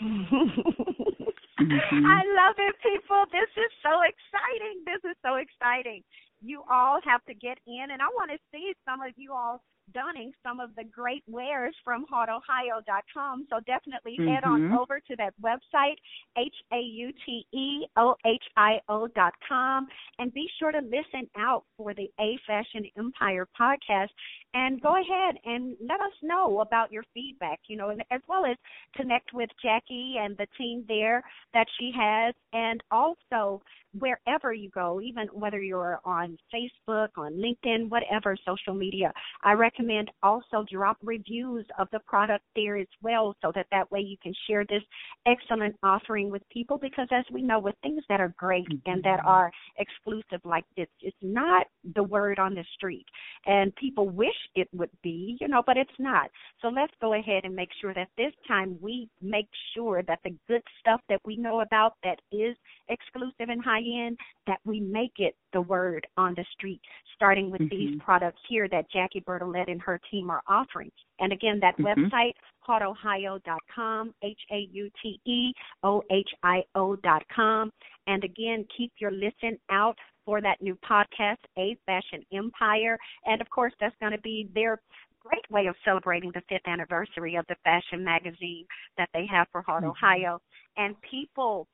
Mhm. 0.00 1.34
I 1.58 2.22
love 2.38 2.56
it, 2.58 2.76
people. 2.82 3.24
This 3.32 3.50
is 3.56 3.72
so 3.82 4.00
exciting. 4.02 4.84
This 4.86 5.02
is 5.10 5.16
so 5.22 5.36
exciting. 5.36 6.04
You 6.40 6.62
all 6.70 7.00
have 7.02 7.24
to 7.26 7.34
get 7.34 7.58
in, 7.66 7.90
and 7.90 8.00
I 8.00 8.06
want 8.14 8.30
to 8.30 8.38
see 8.52 8.74
some 8.84 9.02
of 9.02 9.12
you 9.16 9.32
all 9.32 9.60
donning 9.92 10.32
some 10.42 10.60
of 10.60 10.74
the 10.76 10.84
great 10.84 11.22
wares 11.26 11.74
from 11.84 12.04
hauteohio.com. 12.06 13.46
So 13.50 13.60
definitely 13.60 14.16
head 14.16 14.44
on 14.44 14.68
Mhm. 14.68 14.78
over 14.78 15.00
to 15.00 15.16
that 15.16 15.34
website, 15.40 15.96
H 16.36 16.54
A 16.72 16.80
U 16.80 17.12
T 17.24 17.46
E 17.52 17.86
O 17.96 18.16
H 18.24 18.44
I 18.56 18.80
O.com, 18.88 19.88
and 20.18 20.32
be 20.32 20.48
sure 20.58 20.72
to 20.72 20.80
listen 20.80 21.28
out 21.36 21.64
for 21.76 21.94
the 21.94 22.10
A 22.20 22.36
Fashion 22.46 22.90
Empire 22.96 23.46
podcast. 23.58 24.10
And 24.54 24.80
go 24.80 24.96
ahead 24.96 25.38
and 25.44 25.76
let 25.80 26.00
us 26.00 26.12
know 26.22 26.60
about 26.60 26.90
your 26.90 27.04
feedback, 27.14 27.60
you 27.68 27.76
know, 27.76 27.90
and 27.90 28.02
as 28.10 28.20
well 28.28 28.44
as 28.46 28.56
connect 28.94 29.32
with 29.32 29.50
Jackie 29.62 30.16
and 30.18 30.36
the 30.36 30.46
team 30.56 30.84
there 30.88 31.22
that 31.52 31.66
she 31.78 31.90
has, 31.92 32.34
and 32.52 32.82
also 32.90 33.62
wherever 33.98 34.52
you 34.52 34.68
go, 34.70 35.00
even 35.00 35.28
whether 35.28 35.60
you're 35.60 36.00
on 36.04 36.38
Facebook, 36.52 37.08
on 37.16 37.32
LinkedIn, 37.34 37.88
whatever 37.88 38.36
social 38.36 38.74
media. 38.74 39.12
I 39.42 39.52
recommend 39.52 39.77
also 40.22 40.64
drop 40.70 40.96
reviews 41.02 41.66
of 41.78 41.88
the 41.92 42.00
product 42.00 42.44
there 42.54 42.76
as 42.76 42.86
well, 43.02 43.34
so 43.42 43.52
that 43.54 43.66
that 43.70 43.90
way 43.90 44.00
you 44.00 44.16
can 44.22 44.34
share 44.46 44.64
this 44.64 44.82
excellent 45.26 45.76
offering 45.82 46.30
with 46.30 46.42
people. 46.50 46.78
Because 46.78 47.08
as 47.10 47.24
we 47.32 47.42
know, 47.42 47.58
with 47.58 47.74
things 47.82 48.02
that 48.08 48.20
are 48.20 48.34
great 48.36 48.66
and 48.86 49.02
that 49.02 49.20
are 49.24 49.50
exclusive 49.78 50.40
like 50.44 50.64
this, 50.76 50.88
it's 51.00 51.16
not 51.22 51.66
the 51.94 52.02
word 52.02 52.38
on 52.38 52.54
the 52.54 52.64
street, 52.74 53.06
and 53.46 53.74
people 53.76 54.08
wish 54.08 54.28
it 54.54 54.68
would 54.72 54.90
be, 55.02 55.36
you 55.40 55.48
know, 55.48 55.62
but 55.64 55.76
it's 55.76 55.90
not. 55.98 56.30
So 56.60 56.68
let's 56.68 56.92
go 57.00 57.14
ahead 57.14 57.44
and 57.44 57.54
make 57.54 57.70
sure 57.80 57.94
that 57.94 58.08
this 58.16 58.32
time 58.46 58.78
we 58.80 59.08
make 59.20 59.48
sure 59.74 60.02
that 60.02 60.20
the 60.24 60.34
good 60.46 60.62
stuff 60.80 61.00
that 61.08 61.20
we 61.24 61.36
know 61.36 61.60
about 61.60 61.94
that 62.02 62.20
is 62.32 62.56
exclusive 62.88 63.48
and 63.48 63.62
high 63.62 63.82
end, 63.82 64.18
that 64.46 64.60
we 64.64 64.80
make 64.80 65.12
it 65.18 65.36
the 65.52 65.60
word 65.60 66.06
on 66.16 66.34
the 66.34 66.44
street, 66.52 66.80
starting 67.14 67.50
with 67.50 67.68
these 67.70 67.90
Mhm. 67.90 68.00
products 68.00 68.40
here 68.48 68.68
that 68.68 68.90
Jackie 68.90 69.20
Bertolet 69.20 69.67
and 69.68 69.80
her 69.82 70.00
team 70.10 70.30
are 70.30 70.42
offering. 70.46 70.90
And 71.20 71.32
again, 71.32 71.60
that 71.60 71.76
Mhm. 71.76 72.10
website, 72.10 72.34
hauteohio.com, 72.66 74.14
H 74.22 74.40
A 74.50 74.58
U 74.72 74.90
T 75.02 75.20
E 75.24 75.52
O 75.82 76.02
H 76.10 76.30
I 76.42 76.64
O 76.74 76.96
dot 76.96 77.26
com. 77.28 77.72
And 78.06 78.24
again, 78.24 78.64
keep 78.76 78.92
your 78.98 79.10
listen 79.10 79.58
out 79.70 79.98
for 80.24 80.40
that 80.40 80.60
new 80.60 80.76
podcast, 80.76 81.38
A 81.56 81.74
Fashion 81.86 82.24
Empire. 82.32 82.98
And 83.26 83.40
of 83.40 83.48
course, 83.50 83.74
that's 83.80 83.96
going 83.96 84.12
to 84.12 84.20
be 84.20 84.48
their 84.54 84.80
great 85.20 85.50
way 85.50 85.66
of 85.66 85.76
celebrating 85.84 86.30
the 86.32 86.42
fifth 86.42 86.66
anniversary 86.66 87.34
of 87.34 87.46
the 87.48 87.56
fashion 87.56 88.04
magazine 88.04 88.66
that 88.96 89.10
they 89.12 89.26
have 89.26 89.48
for 89.50 89.62
Haute 89.62 89.82
Mhm. 89.82 89.90
Ohio. 89.90 90.40
And 90.76 91.00
people, 91.02 91.68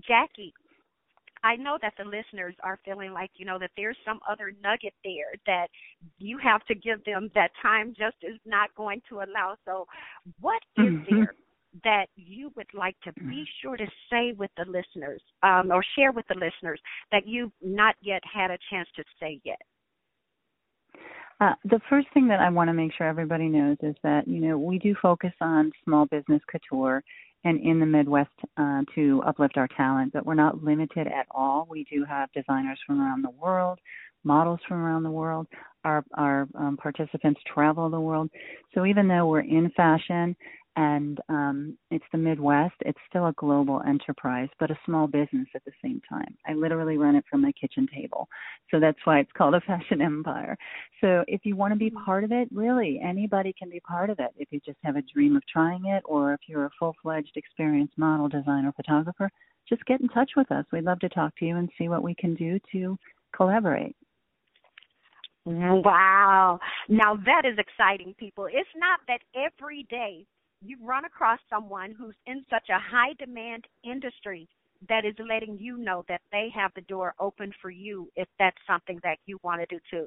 Jackie, 0.00 0.54
I 1.42 1.56
know 1.56 1.78
that 1.82 1.94
the 1.98 2.04
listeners 2.04 2.54
are 2.62 2.78
feeling 2.84 3.12
like, 3.12 3.30
you 3.36 3.44
know, 3.44 3.58
that 3.58 3.70
there's 3.76 3.96
some 4.04 4.20
other 4.28 4.52
nugget 4.62 4.94
there 5.04 5.32
that 5.46 5.68
you 6.18 6.38
have 6.38 6.64
to 6.66 6.74
give 6.74 7.02
them 7.04 7.30
that 7.34 7.50
time 7.62 7.94
just 7.96 8.16
is 8.22 8.38
not 8.44 8.74
going 8.74 9.02
to 9.08 9.16
allow. 9.20 9.56
So, 9.64 9.86
what 10.40 10.62
is 10.76 10.92
Mhm. 10.92 11.04
there 11.06 11.34
that 11.84 12.06
you 12.16 12.52
would 12.56 12.72
like 12.74 12.96
to 13.04 13.12
be 13.28 13.44
sure 13.62 13.76
to 13.76 13.86
say 14.10 14.32
with 14.32 14.50
the 14.56 14.64
listeners 14.64 15.22
um, 15.42 15.70
or 15.70 15.82
share 15.96 16.12
with 16.12 16.26
the 16.28 16.34
listeners 16.34 16.80
that 17.12 17.26
you've 17.26 17.52
not 17.62 17.94
yet 18.02 18.22
had 18.24 18.50
a 18.50 18.58
chance 18.70 18.88
to 18.96 19.04
say 19.20 19.40
yet? 19.44 19.60
Uh, 21.40 21.54
the 21.64 21.80
first 21.88 22.06
thing 22.12 22.28
that 22.28 22.40
I 22.40 22.50
want 22.50 22.68
to 22.68 22.74
make 22.74 22.92
sure 22.92 23.06
everybody 23.06 23.48
knows 23.48 23.76
is 23.82 23.96
that 24.02 24.28
you 24.28 24.40
know 24.40 24.58
we 24.58 24.78
do 24.78 24.94
focus 25.00 25.32
on 25.40 25.72
small 25.84 26.06
business 26.06 26.42
couture 26.50 27.02
and 27.44 27.60
in 27.60 27.80
the 27.80 27.86
Midwest 27.86 28.30
uh, 28.56 28.82
to 28.94 29.22
uplift 29.26 29.56
our 29.56 29.68
talent, 29.76 30.12
but 30.12 30.26
we're 30.26 30.34
not 30.34 30.62
limited 30.62 31.06
at 31.06 31.26
all. 31.30 31.66
We 31.68 31.84
do 31.90 32.04
have 32.04 32.32
designers 32.32 32.78
from 32.86 33.00
around 33.00 33.22
the 33.22 33.30
world, 33.30 33.78
models 34.24 34.60
from 34.68 34.78
around 34.78 35.02
the 35.02 35.10
world. 35.10 35.46
Our 35.84 36.04
our 36.14 36.46
um, 36.54 36.76
participants 36.76 37.40
travel 37.52 37.88
the 37.88 38.00
world. 38.00 38.30
So 38.74 38.84
even 38.84 39.08
though 39.08 39.26
we're 39.26 39.40
in 39.40 39.70
fashion 39.76 40.36
and 40.80 41.18
um, 41.28 41.76
it's 41.90 42.06
the 42.10 42.16
Midwest, 42.16 42.76
it's 42.80 42.98
still 43.06 43.26
a 43.26 43.34
global 43.34 43.82
enterprise, 43.86 44.48
but 44.58 44.70
a 44.70 44.78
small 44.86 45.06
business 45.06 45.46
at 45.54 45.62
the 45.66 45.72
same 45.84 46.00
time. 46.08 46.34
I 46.46 46.54
literally 46.54 46.96
run 46.96 47.16
it 47.16 47.24
from 47.28 47.42
my 47.42 47.52
kitchen 47.52 47.86
table. 47.94 48.26
So 48.70 48.80
that's 48.80 48.98
why 49.04 49.18
it's 49.18 49.32
called 49.36 49.54
a 49.54 49.60
fashion 49.60 50.00
empire. 50.00 50.56
So 51.02 51.22
if 51.28 51.42
you 51.44 51.54
want 51.54 51.74
to 51.74 51.78
be 51.78 51.90
part 51.90 52.24
of 52.24 52.32
it, 52.32 52.48
really 52.50 52.98
anybody 53.04 53.54
can 53.58 53.68
be 53.68 53.80
part 53.80 54.08
of 54.08 54.20
it. 54.20 54.30
If 54.38 54.48
you 54.52 54.60
just 54.64 54.78
have 54.82 54.96
a 54.96 55.02
dream 55.14 55.36
of 55.36 55.42
trying 55.52 55.84
it 55.84 56.02
or 56.06 56.32
if 56.32 56.40
you're 56.46 56.64
a 56.64 56.70
full-fledged 56.78 57.36
experienced 57.36 57.98
model, 57.98 58.30
designer, 58.30 58.72
photographer, 58.74 59.30
just 59.68 59.84
get 59.84 60.00
in 60.00 60.08
touch 60.08 60.30
with 60.34 60.50
us. 60.50 60.64
We'd 60.72 60.84
love 60.84 61.00
to 61.00 61.10
talk 61.10 61.36
to 61.40 61.44
you 61.44 61.58
and 61.58 61.68
see 61.76 61.90
what 61.90 62.02
we 62.02 62.14
can 62.14 62.34
do 62.36 62.58
to 62.72 62.96
collaborate. 63.36 63.94
Wow. 65.44 66.58
Now 66.88 67.16
that 67.16 67.42
is 67.44 67.58
exciting, 67.58 68.14
people. 68.18 68.46
It's 68.46 68.68
not 68.76 69.00
that 69.08 69.20
every 69.36 69.86
day 69.90 70.24
you 70.62 70.76
run 70.82 71.04
across 71.04 71.38
someone 71.48 71.94
who's 71.96 72.14
in 72.26 72.44
such 72.50 72.68
a 72.70 72.78
high 72.78 73.14
demand 73.18 73.64
industry 73.84 74.48
that 74.88 75.04
is 75.04 75.14
letting 75.28 75.58
you 75.58 75.76
know 75.76 76.04
that 76.08 76.22
they 76.32 76.48
have 76.54 76.70
the 76.74 76.80
door 76.82 77.14
open 77.20 77.52
for 77.60 77.70
you 77.70 78.08
if 78.16 78.28
that's 78.38 78.56
something 78.66 78.98
that 79.02 79.18
you 79.26 79.38
want 79.42 79.60
to 79.60 79.66
do 79.66 79.80
too. 79.90 80.06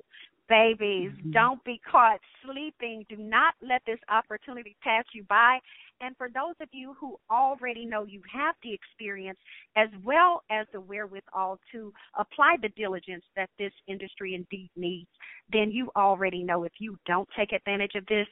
Babies, 0.49 1.11
mm-hmm. 1.11 1.31
don't 1.31 1.63
be 1.63 1.79
caught 1.89 2.19
sleeping. 2.43 3.05
Do 3.07 3.15
not 3.17 3.53
let 3.61 3.81
this 3.85 3.99
opportunity 4.09 4.75
pass 4.83 5.05
you 5.13 5.23
by. 5.29 5.59
And 6.01 6.17
for 6.17 6.27
those 6.27 6.55
of 6.59 6.67
you 6.71 6.95
who 6.99 7.17
already 7.31 7.85
know 7.85 8.03
you 8.03 8.21
have 8.31 8.55
the 8.61 8.73
experience 8.73 9.39
as 9.77 9.87
well 10.03 10.43
as 10.51 10.67
the 10.73 10.81
wherewithal 10.81 11.59
to 11.71 11.93
apply 12.17 12.57
the 12.61 12.69
diligence 12.69 13.23
that 13.35 13.49
this 13.57 13.71
industry 13.87 14.35
indeed 14.35 14.69
needs, 14.75 15.09
then 15.51 15.71
you 15.71 15.91
already 15.95 16.43
know 16.43 16.63
if 16.63 16.73
you 16.79 16.97
don't 17.05 17.29
take 17.37 17.53
advantage 17.53 17.95
of 17.95 18.05
this, 18.07 18.27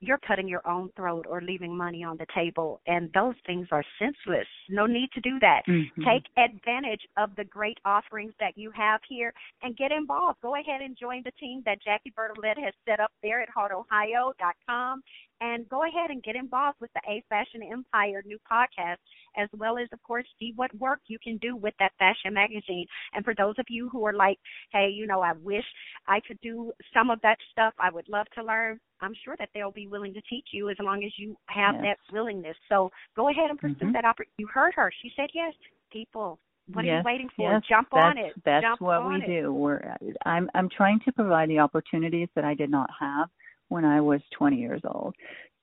you're 0.00 0.18
cutting 0.18 0.48
your 0.48 0.66
own 0.68 0.90
throat 0.96 1.26
or 1.28 1.40
leaving 1.40 1.76
money 1.76 2.04
on 2.04 2.16
the 2.16 2.26
table. 2.34 2.80
And 2.86 3.10
those 3.12 3.34
things 3.46 3.68
are 3.72 3.84
senseless. 3.98 4.46
No 4.68 4.86
need 4.86 5.10
to 5.12 5.20
do 5.20 5.38
that. 5.40 5.64
Mhm. 5.66 6.04
Take 6.04 6.24
advantage 6.36 7.06
of 7.16 7.34
the 7.36 7.44
great 7.44 7.78
offerings 7.84 8.34
that 8.38 8.56
you 8.58 8.70
have 8.72 9.02
here 9.04 9.32
and 9.62 9.76
get 9.76 9.92
involved. 9.92 10.40
Go 10.40 10.54
ahead 10.54 10.82
and 10.82 10.96
join 10.96 11.22
the 11.22 11.32
team 11.32 11.62
that 11.62 11.80
Jackie 11.80 12.10
Bertolet 12.10 12.58
has 12.58 12.74
set 12.84 13.00
up 13.00 13.12
there 13.22 13.40
at 13.40 13.48
hauteohio.com 13.48 15.02
and 15.40 15.68
go 15.68 15.82
ahead 15.84 16.10
and 16.10 16.22
get 16.22 16.36
involved 16.36 16.78
with 16.80 16.90
the 16.94 17.00
A 17.08 17.22
Fashion 17.28 17.62
Empire 17.62 18.22
new 18.24 18.38
podcast, 18.50 18.96
as 19.36 19.48
well 19.56 19.78
as, 19.78 19.88
of 19.92 20.02
course, 20.02 20.26
see 20.38 20.52
what 20.56 20.74
work 20.78 21.00
you 21.08 21.18
can 21.22 21.36
do 21.38 21.56
with 21.56 21.74
that 21.78 21.92
fashion 21.98 22.32
magazine. 22.34 22.86
And 23.12 23.24
for 23.24 23.34
those 23.34 23.54
of 23.58 23.66
you 23.68 23.88
who 23.90 24.06
are 24.06 24.14
like, 24.14 24.38
hey, 24.72 24.88
you 24.88 25.06
know, 25.06 25.20
I 25.20 25.32
wish 25.42 25.64
I 26.06 26.20
could 26.26 26.40
do 26.40 26.72
some 26.94 27.10
of 27.10 27.20
that 27.22 27.38
stuff, 27.52 27.74
I 27.78 27.90
would 27.90 28.08
love 28.08 28.26
to 28.34 28.44
learn. 28.44 28.80
I'm 29.00 29.14
sure 29.24 29.36
that 29.38 29.50
they'll 29.52 29.72
be 29.72 29.88
willing 29.88 30.14
to 30.14 30.22
teach 30.22 30.48
you 30.52 30.70
as 30.70 30.76
long 30.80 31.04
as 31.04 31.12
you 31.18 31.36
have 31.46 31.74
Yes. 31.76 31.82
that 31.84 32.12
willingness. 32.12 32.56
So 32.68 32.90
go 33.14 33.28
ahead 33.28 33.50
and 33.50 33.58
pursue 33.58 33.86
Mhm. 33.86 33.92
that 33.92 34.04
opportunity. 34.06 34.32
You 34.38 34.46
heard 34.46 34.74
her. 34.74 34.90
She 35.02 35.10
said 35.16 35.30
yes. 35.34 35.54
People, 35.90 36.38
what 36.72 36.84
are 36.84 36.96
you 36.96 37.02
waiting 37.04 37.28
for? 37.36 37.52
Yes, 37.52 37.62
Jump 37.68 37.92
on 37.92 38.18
it. 38.18 38.34
That's 38.44 38.64
Jump 38.64 38.80
what 38.80 39.02
on 39.02 39.20
we 39.20 39.22
it. 39.22 39.26
do. 39.42 39.52
We're 39.52 39.96
I'm 40.24 40.50
I'm 40.54 40.68
trying 40.68 40.98
to 41.00 41.12
provide 41.12 41.48
the 41.48 41.58
opportunities 41.60 42.28
that 42.34 42.44
I 42.44 42.54
did 42.54 42.70
not 42.70 42.90
have 42.98 43.28
when 43.68 43.84
I 43.84 44.00
was 44.00 44.20
20 44.36 44.56
years 44.56 44.82
old. 44.84 45.14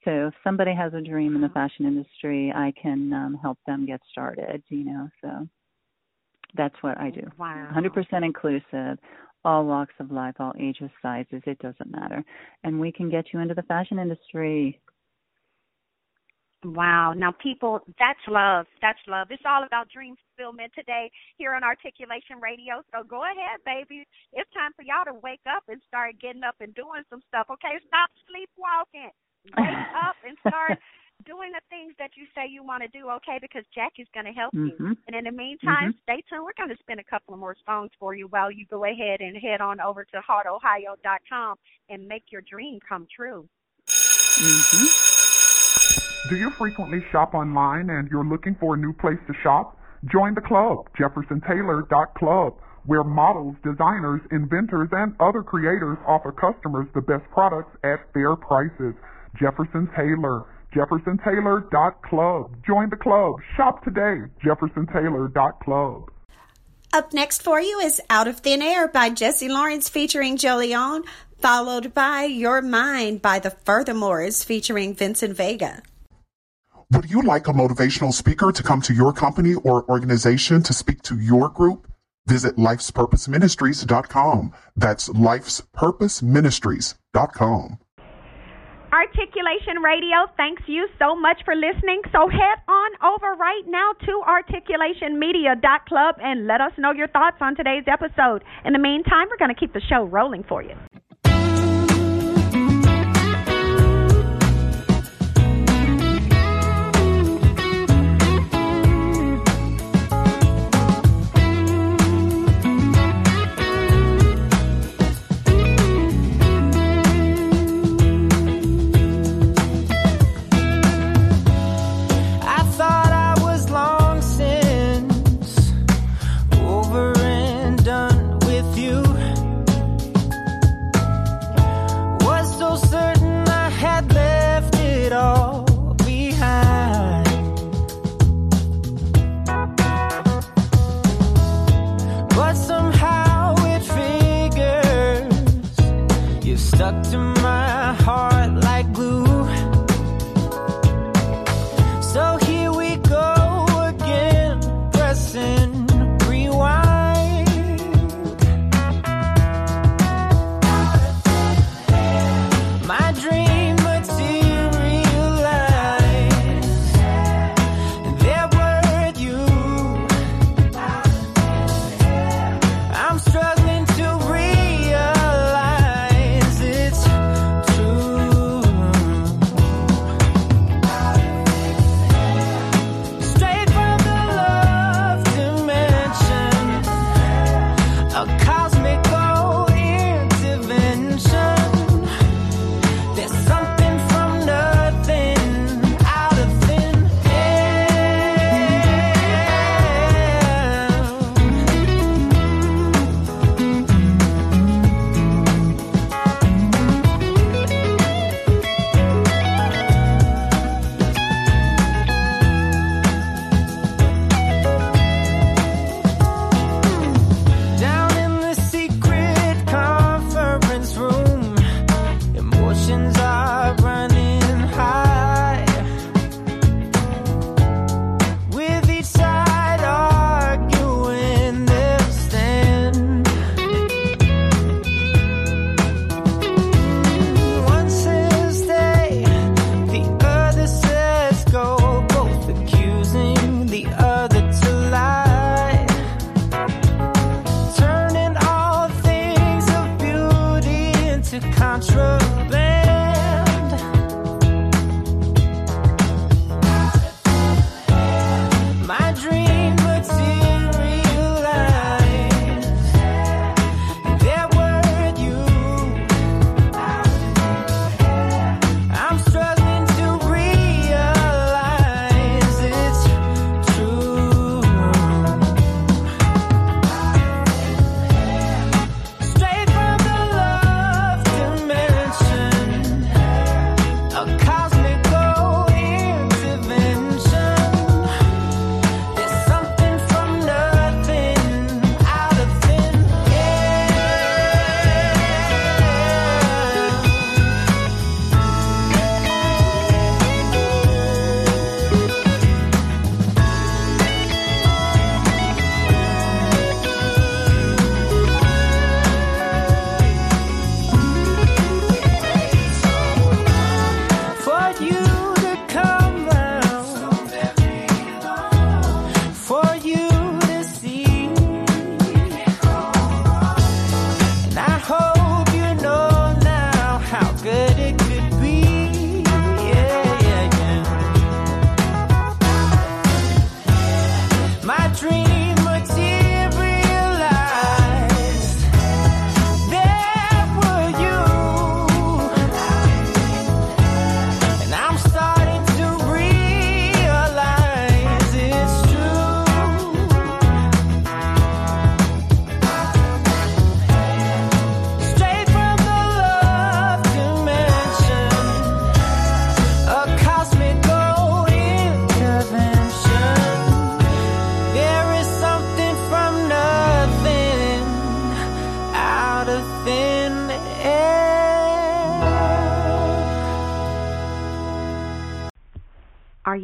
So 0.06 0.28
if 0.28 0.34
somebody 0.44 0.74
has 0.74 0.94
a 0.94 1.02
dream 1.02 1.36
in 1.36 1.42
the 1.42 1.50
fashion 1.50 1.86
industry, 1.86 2.52
I 2.54 2.74
can 2.82 3.14
um, 3.14 3.38
help 3.42 3.58
them 3.66 3.86
get 3.86 4.02
started. 4.12 4.62
You 4.70 4.86
know, 4.86 5.10
so 5.22 5.48
that's 6.56 6.76
what 6.82 6.98
I 7.00 7.10
do. 7.10 7.26
Wow. 7.38 7.70
100% 7.74 8.26
inclusive, 8.26 9.00
all 9.46 9.66
walks 9.66 9.94
of 10.00 10.12
life, 10.12 10.36
all 10.40 10.54
ages, 10.60 10.90
sizes. 11.02 11.42
It 11.46 11.60
doesn't 11.60 11.90
matter, 11.90 12.24
and 12.64 12.80
we 12.80 12.92
can 12.92 13.10
get 13.10 13.28
you 13.34 13.40
into 13.40 13.54
the 13.54 13.64
fashion 13.64 14.00
industry. 14.00 14.82
Wow. 16.64 17.14
Now, 17.14 17.32
people, 17.32 17.82
that's 18.00 18.20
love. 18.28 18.66
That's 18.82 19.00
love. 19.08 19.28
It's 19.32 19.44
all 19.46 19.64
about 19.64 19.90
dream 19.90 20.16
fulfillment 20.36 20.72
today 20.74 21.12
here 21.38 21.54
on 21.54 21.64
Articulation 21.64 22.40
Radio. 22.42 22.82
So 22.92 23.04
go 23.04 23.24
ahead, 23.24 23.60
baby. 23.66 24.06
It's 24.32 24.50
time 24.54 24.72
for 24.76 24.84
y'all 24.84 25.06
to 25.06 25.20
wake 25.22 25.44
up 25.50 25.64
and 25.68 25.82
start 25.88 26.16
getting 26.22 26.44
up 26.44 26.56
and 26.62 26.74
doing 26.76 27.04
some 27.10 27.22
stuff. 27.28 27.48
Okay, 27.52 27.76
stop 27.88 28.10
sleepwalking. 28.28 29.12
Wake 29.58 29.94
up 30.08 30.16
and 30.26 30.38
start 30.48 30.80
doing 31.26 31.52
the 31.52 31.62
things 31.70 31.94
that 32.00 32.12
you 32.16 32.26
say 32.36 32.48
you 32.50 32.64
want 32.64 32.82
to 32.84 32.90
do. 32.90 33.10
Okay, 33.10 33.38
because 33.42 33.64
Jackie's 33.74 34.08
going 34.14 34.26
to 34.26 34.32
help 34.34 34.54
you. 34.54 34.72
Mhm. 34.80 34.98
And 35.08 35.16
in 35.16 35.24
the 35.26 35.32
meantime, 35.32 35.94
Mhm. 35.94 36.02
stay 36.04 36.22
tuned. 36.28 36.44
We're 36.44 36.58
going 36.58 36.70
to 36.70 36.78
spin 36.84 37.00
a 37.00 37.04
couple 37.04 37.34
of 37.34 37.40
more 37.40 37.56
songs 37.66 37.92
for 38.00 38.14
you 38.16 38.28
while 38.28 38.52
you 38.52 38.66
go 38.66 38.84
ahead 38.84 39.22
and 39.22 39.38
head 39.38 39.62
on 39.62 39.80
over 39.80 40.04
to 40.06 40.22
hauteohio.com 40.22 41.58
and 41.90 42.08
make 42.08 42.32
your 42.32 42.42
dream 42.42 42.80
come 42.88 43.08
true. 43.14 43.48
Mhm. 43.88 45.13
Do 46.30 46.38
you 46.38 46.52
frequently 46.52 47.04
shop 47.12 47.34
online 47.34 47.90
and 47.90 48.08
you're 48.10 48.24
looking 48.24 48.56
for 48.56 48.76
a 48.76 48.78
new 48.78 48.94
place 48.94 49.20
to 49.28 49.34
shop? 49.44 49.78
Join 50.10 50.34
the 50.34 50.42
club, 50.42 50.88
jeffersontaylor.club, 50.98 52.54
where 52.86 53.04
models, 53.04 53.56
designers, 53.62 54.22
inventors, 54.32 54.88
and 54.94 55.16
other 55.20 55.44
creators 55.44 55.98
offer 56.08 56.32
customers 56.32 56.88
the 56.96 57.02
best 57.02 57.24
products 57.32 57.76
at 57.84 58.00
fair 58.14 58.38
prices. 58.38 58.96
Jefferson 59.38 59.90
Taylor. 59.98 60.46
JeffersonTaylor.club. 60.74 62.56
Join 62.66 62.90
the 62.90 62.96
club. 62.96 63.36
Shop 63.58 63.84
today. 63.84 64.22
JeffersonTaylor.club. 64.44 66.10
Up 66.94 67.14
next 67.14 67.42
for 67.42 67.60
you 67.60 67.80
is 67.80 68.02
Out 68.10 68.28
of 68.28 68.40
Thin 68.40 68.62
Air 68.62 68.88
by 68.88 69.10
Jesse 69.10 69.50
Lawrence 69.50 69.90
featuring 69.90 70.38
Jolyon, 70.38 71.04
followed 71.40 71.94
by 71.94 72.24
Your 72.24 72.62
Mind 72.62 73.22
by 73.22 73.40
the 73.40 73.52
Furthermores 73.52 74.46
featuring 74.46 74.96
Vincent 74.96 75.36
Vega. 75.36 75.84
Would 76.94 77.10
you 77.10 77.24
like 77.24 77.48
a 77.48 77.54
motivational 77.54 78.14
speaker 78.14 78.52
to 78.52 78.62
come 78.62 78.80
to 78.82 78.94
your 78.94 79.14
company 79.14 79.56
or 79.56 79.84
organization 79.90 80.62
to 80.62 80.74
speak 80.74 81.02
to 81.04 81.18
your 81.18 81.48
group? 81.50 81.88
Visit 82.28 82.58
lifespurposeministries.com. 82.58 84.54
That's 84.76 85.10
lifespurposeministries.com. 85.10 87.80
Articulation 88.94 89.82
Radio, 89.84 90.28
thanks 90.38 90.62
you 90.68 90.88
so 91.00 91.16
much 91.16 91.42
for 91.44 91.56
listening. 91.56 92.04
So 92.12 92.30
head 92.30 92.60
on 92.68 92.92
over 93.02 93.34
right 93.34 93.64
now 93.66 93.94
to 94.06 94.22
articulationmedia.club 94.28 96.16
and 96.22 96.46
let 96.46 96.62
us 96.62 96.74
know 96.78 96.92
your 96.92 97.08
thoughts 97.08 97.38
on 97.42 97.56
today's 97.56 97.86
episode. 97.88 98.44
In 98.66 98.74
the 98.74 98.80
meantime, 98.80 99.30
we're 99.32 99.38
going 99.38 99.50
to 99.50 99.60
keep 99.60 99.74
the 99.74 99.82
show 99.82 100.04
rolling 100.04 100.44
for 100.44 100.62
you. 100.62 100.76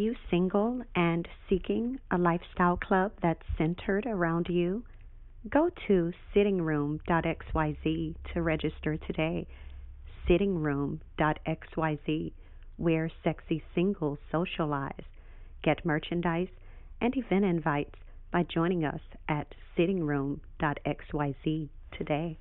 You 0.10 0.16
single 0.32 0.82
and 0.96 1.28
seeking 1.48 2.00
a 2.10 2.18
lifestyle 2.18 2.78
club 2.78 3.12
that's 3.22 3.44
centered 3.58 4.08
around 4.08 4.48
you? 4.50 4.84
Go 5.50 5.70
to 5.88 6.12
sittingroom.xyz 6.36 8.16
to 8.34 8.42
register 8.42 8.98
today. 8.98 9.48
Sittingroom.xyz, 10.28 12.32
where 12.78 13.12
sexy 13.24 13.64
singles 13.76 14.18
socialize. 14.32 15.04
Get 15.64 15.86
merchandise 15.86 16.50
and 17.02 17.16
event 17.16 17.46
invites 17.46 18.00
by 18.32 18.44
joining 18.44 18.86
us 18.86 19.02
at 19.28 19.54
sittingroom.xyz 19.78 21.70
today. 21.98 22.38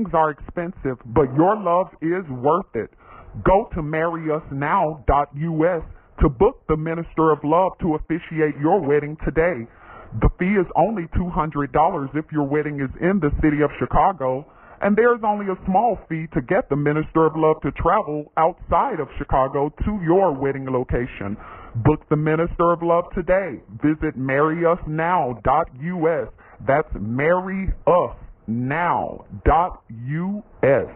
Weddings 0.00 0.14
are 0.14 0.30
expensive, 0.30 0.96
but 1.12 1.28
your 1.36 1.60
love 1.60 1.88
is 2.00 2.24
worth 2.30 2.74
it. 2.74 2.88
Go 3.44 3.68
to 3.74 3.82
marryusnow.us 3.82 5.84
to 6.22 6.28
book 6.30 6.62
the 6.68 6.76
Minister 6.76 7.30
of 7.30 7.40
Love 7.44 7.72
to 7.82 7.96
officiate 7.96 8.56
your 8.58 8.80
wedding 8.80 9.18
today. 9.26 9.68
The 10.22 10.30
fee 10.38 10.56
is 10.56 10.64
only 10.74 11.06
$200 11.14 12.16
if 12.16 12.24
your 12.32 12.44
wedding 12.44 12.80
is 12.80 12.88
in 13.02 13.20
the 13.20 13.30
city 13.42 13.60
of 13.62 13.70
Chicago, 13.78 14.46
and 14.80 14.96
there's 14.96 15.20
only 15.22 15.52
a 15.52 15.56
small 15.66 15.98
fee 16.08 16.28
to 16.32 16.40
get 16.40 16.70
the 16.70 16.76
Minister 16.76 17.26
of 17.26 17.36
Love 17.36 17.60
to 17.60 17.70
travel 17.72 18.32
outside 18.38 19.00
of 19.00 19.08
Chicago 19.18 19.68
to 19.84 20.00
your 20.02 20.32
wedding 20.32 20.64
location. 20.64 21.36
Book 21.84 22.08
the 22.08 22.16
Minister 22.16 22.72
of 22.72 22.82
Love 22.82 23.04
today. 23.14 23.60
Visit 23.84 24.16
marryusnow.us. 24.16 26.28
That's 26.66 26.88
marryusnow.us. 28.50 30.90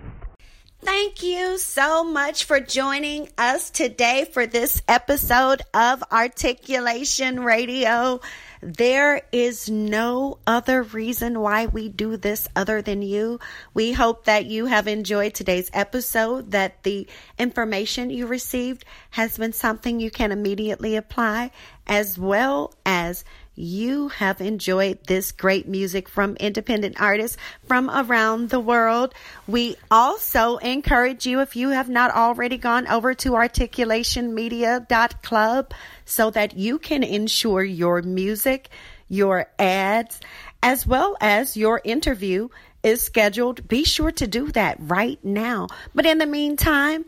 Thank 0.84 1.22
you 1.22 1.56
so 1.56 2.04
much 2.04 2.44
for 2.44 2.60
joining 2.60 3.30
us 3.38 3.70
today 3.70 4.26
for 4.30 4.46
this 4.46 4.82
episode 4.86 5.62
of 5.72 6.04
Articulation 6.12 7.40
Radio. 7.40 8.20
There 8.60 9.22
is 9.32 9.70
no 9.70 10.38
other 10.46 10.82
reason 10.82 11.40
why 11.40 11.66
we 11.66 11.88
do 11.88 12.18
this 12.18 12.48
other 12.54 12.82
than 12.82 13.00
you. 13.00 13.40
We 13.72 13.92
hope 13.92 14.26
that 14.26 14.44
you 14.44 14.66
have 14.66 14.86
enjoyed 14.86 15.32
today's 15.32 15.70
episode, 15.72 16.50
that 16.50 16.82
the 16.82 17.08
information 17.38 18.10
you 18.10 18.26
received 18.26 18.84
has 19.10 19.38
been 19.38 19.54
something 19.54 20.00
you 20.00 20.10
can 20.10 20.32
immediately 20.32 20.96
apply, 20.96 21.50
as 21.86 22.18
well 22.18 22.74
as 22.84 23.24
you 23.54 24.08
have 24.08 24.40
enjoyed 24.40 24.98
this 25.06 25.30
great 25.32 25.68
music 25.68 26.08
from 26.08 26.36
independent 26.36 26.98
artists 27.00 27.36
from 27.66 27.90
around 27.90 28.50
the 28.50 28.60
world. 28.60 29.14
We 29.46 29.76
also 29.90 30.58
encourage 30.58 31.26
you, 31.26 31.40
if 31.40 31.56
you 31.56 31.70
have 31.70 31.88
not 31.88 32.10
already 32.10 32.58
gone 32.58 32.86
over 32.88 33.14
to 33.14 33.30
articulationmedia.club 33.30 35.72
so 36.04 36.30
that 36.30 36.56
you 36.56 36.78
can 36.78 37.02
ensure 37.02 37.64
your 37.64 38.02
music, 38.02 38.68
your 39.08 39.46
ads, 39.58 40.20
as 40.62 40.86
well 40.86 41.16
as 41.20 41.56
your 41.56 41.80
interview 41.84 42.48
is 42.82 43.02
scheduled. 43.02 43.66
Be 43.68 43.84
sure 43.84 44.10
to 44.12 44.26
do 44.26 44.50
that 44.52 44.76
right 44.80 45.18
now. 45.24 45.68
But 45.94 46.06
in 46.06 46.16
the 46.18 46.26
meantime, 46.26 47.04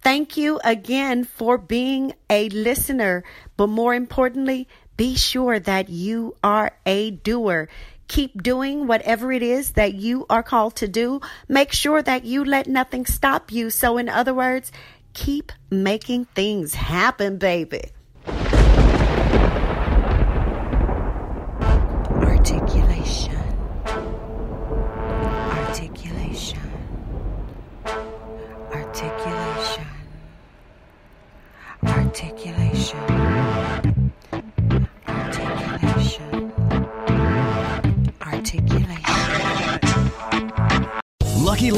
Thank 0.00 0.36
you 0.36 0.60
again 0.62 1.24
for 1.24 1.58
being 1.58 2.14
a 2.30 2.48
listener, 2.50 3.24
but 3.56 3.66
more 3.66 3.94
importantly, 3.94 4.68
be 4.98 5.14
sure 5.14 5.60
that 5.60 5.88
you 5.88 6.34
are 6.42 6.72
a 6.84 7.12
doer. 7.12 7.68
Keep 8.08 8.42
doing 8.42 8.88
whatever 8.88 9.30
it 9.30 9.44
is 9.44 9.72
that 9.72 9.94
you 9.94 10.26
are 10.28 10.42
called 10.42 10.74
to 10.76 10.88
do. 10.88 11.20
Make 11.46 11.72
sure 11.72 12.02
that 12.02 12.24
you 12.24 12.44
let 12.44 12.66
nothing 12.66 13.06
stop 13.06 13.52
you. 13.52 13.70
So, 13.70 13.96
in 13.96 14.08
other 14.08 14.34
words, 14.34 14.72
keep 15.14 15.52
making 15.70 16.24
things 16.34 16.74
happen, 16.74 17.38
baby. 17.38 17.92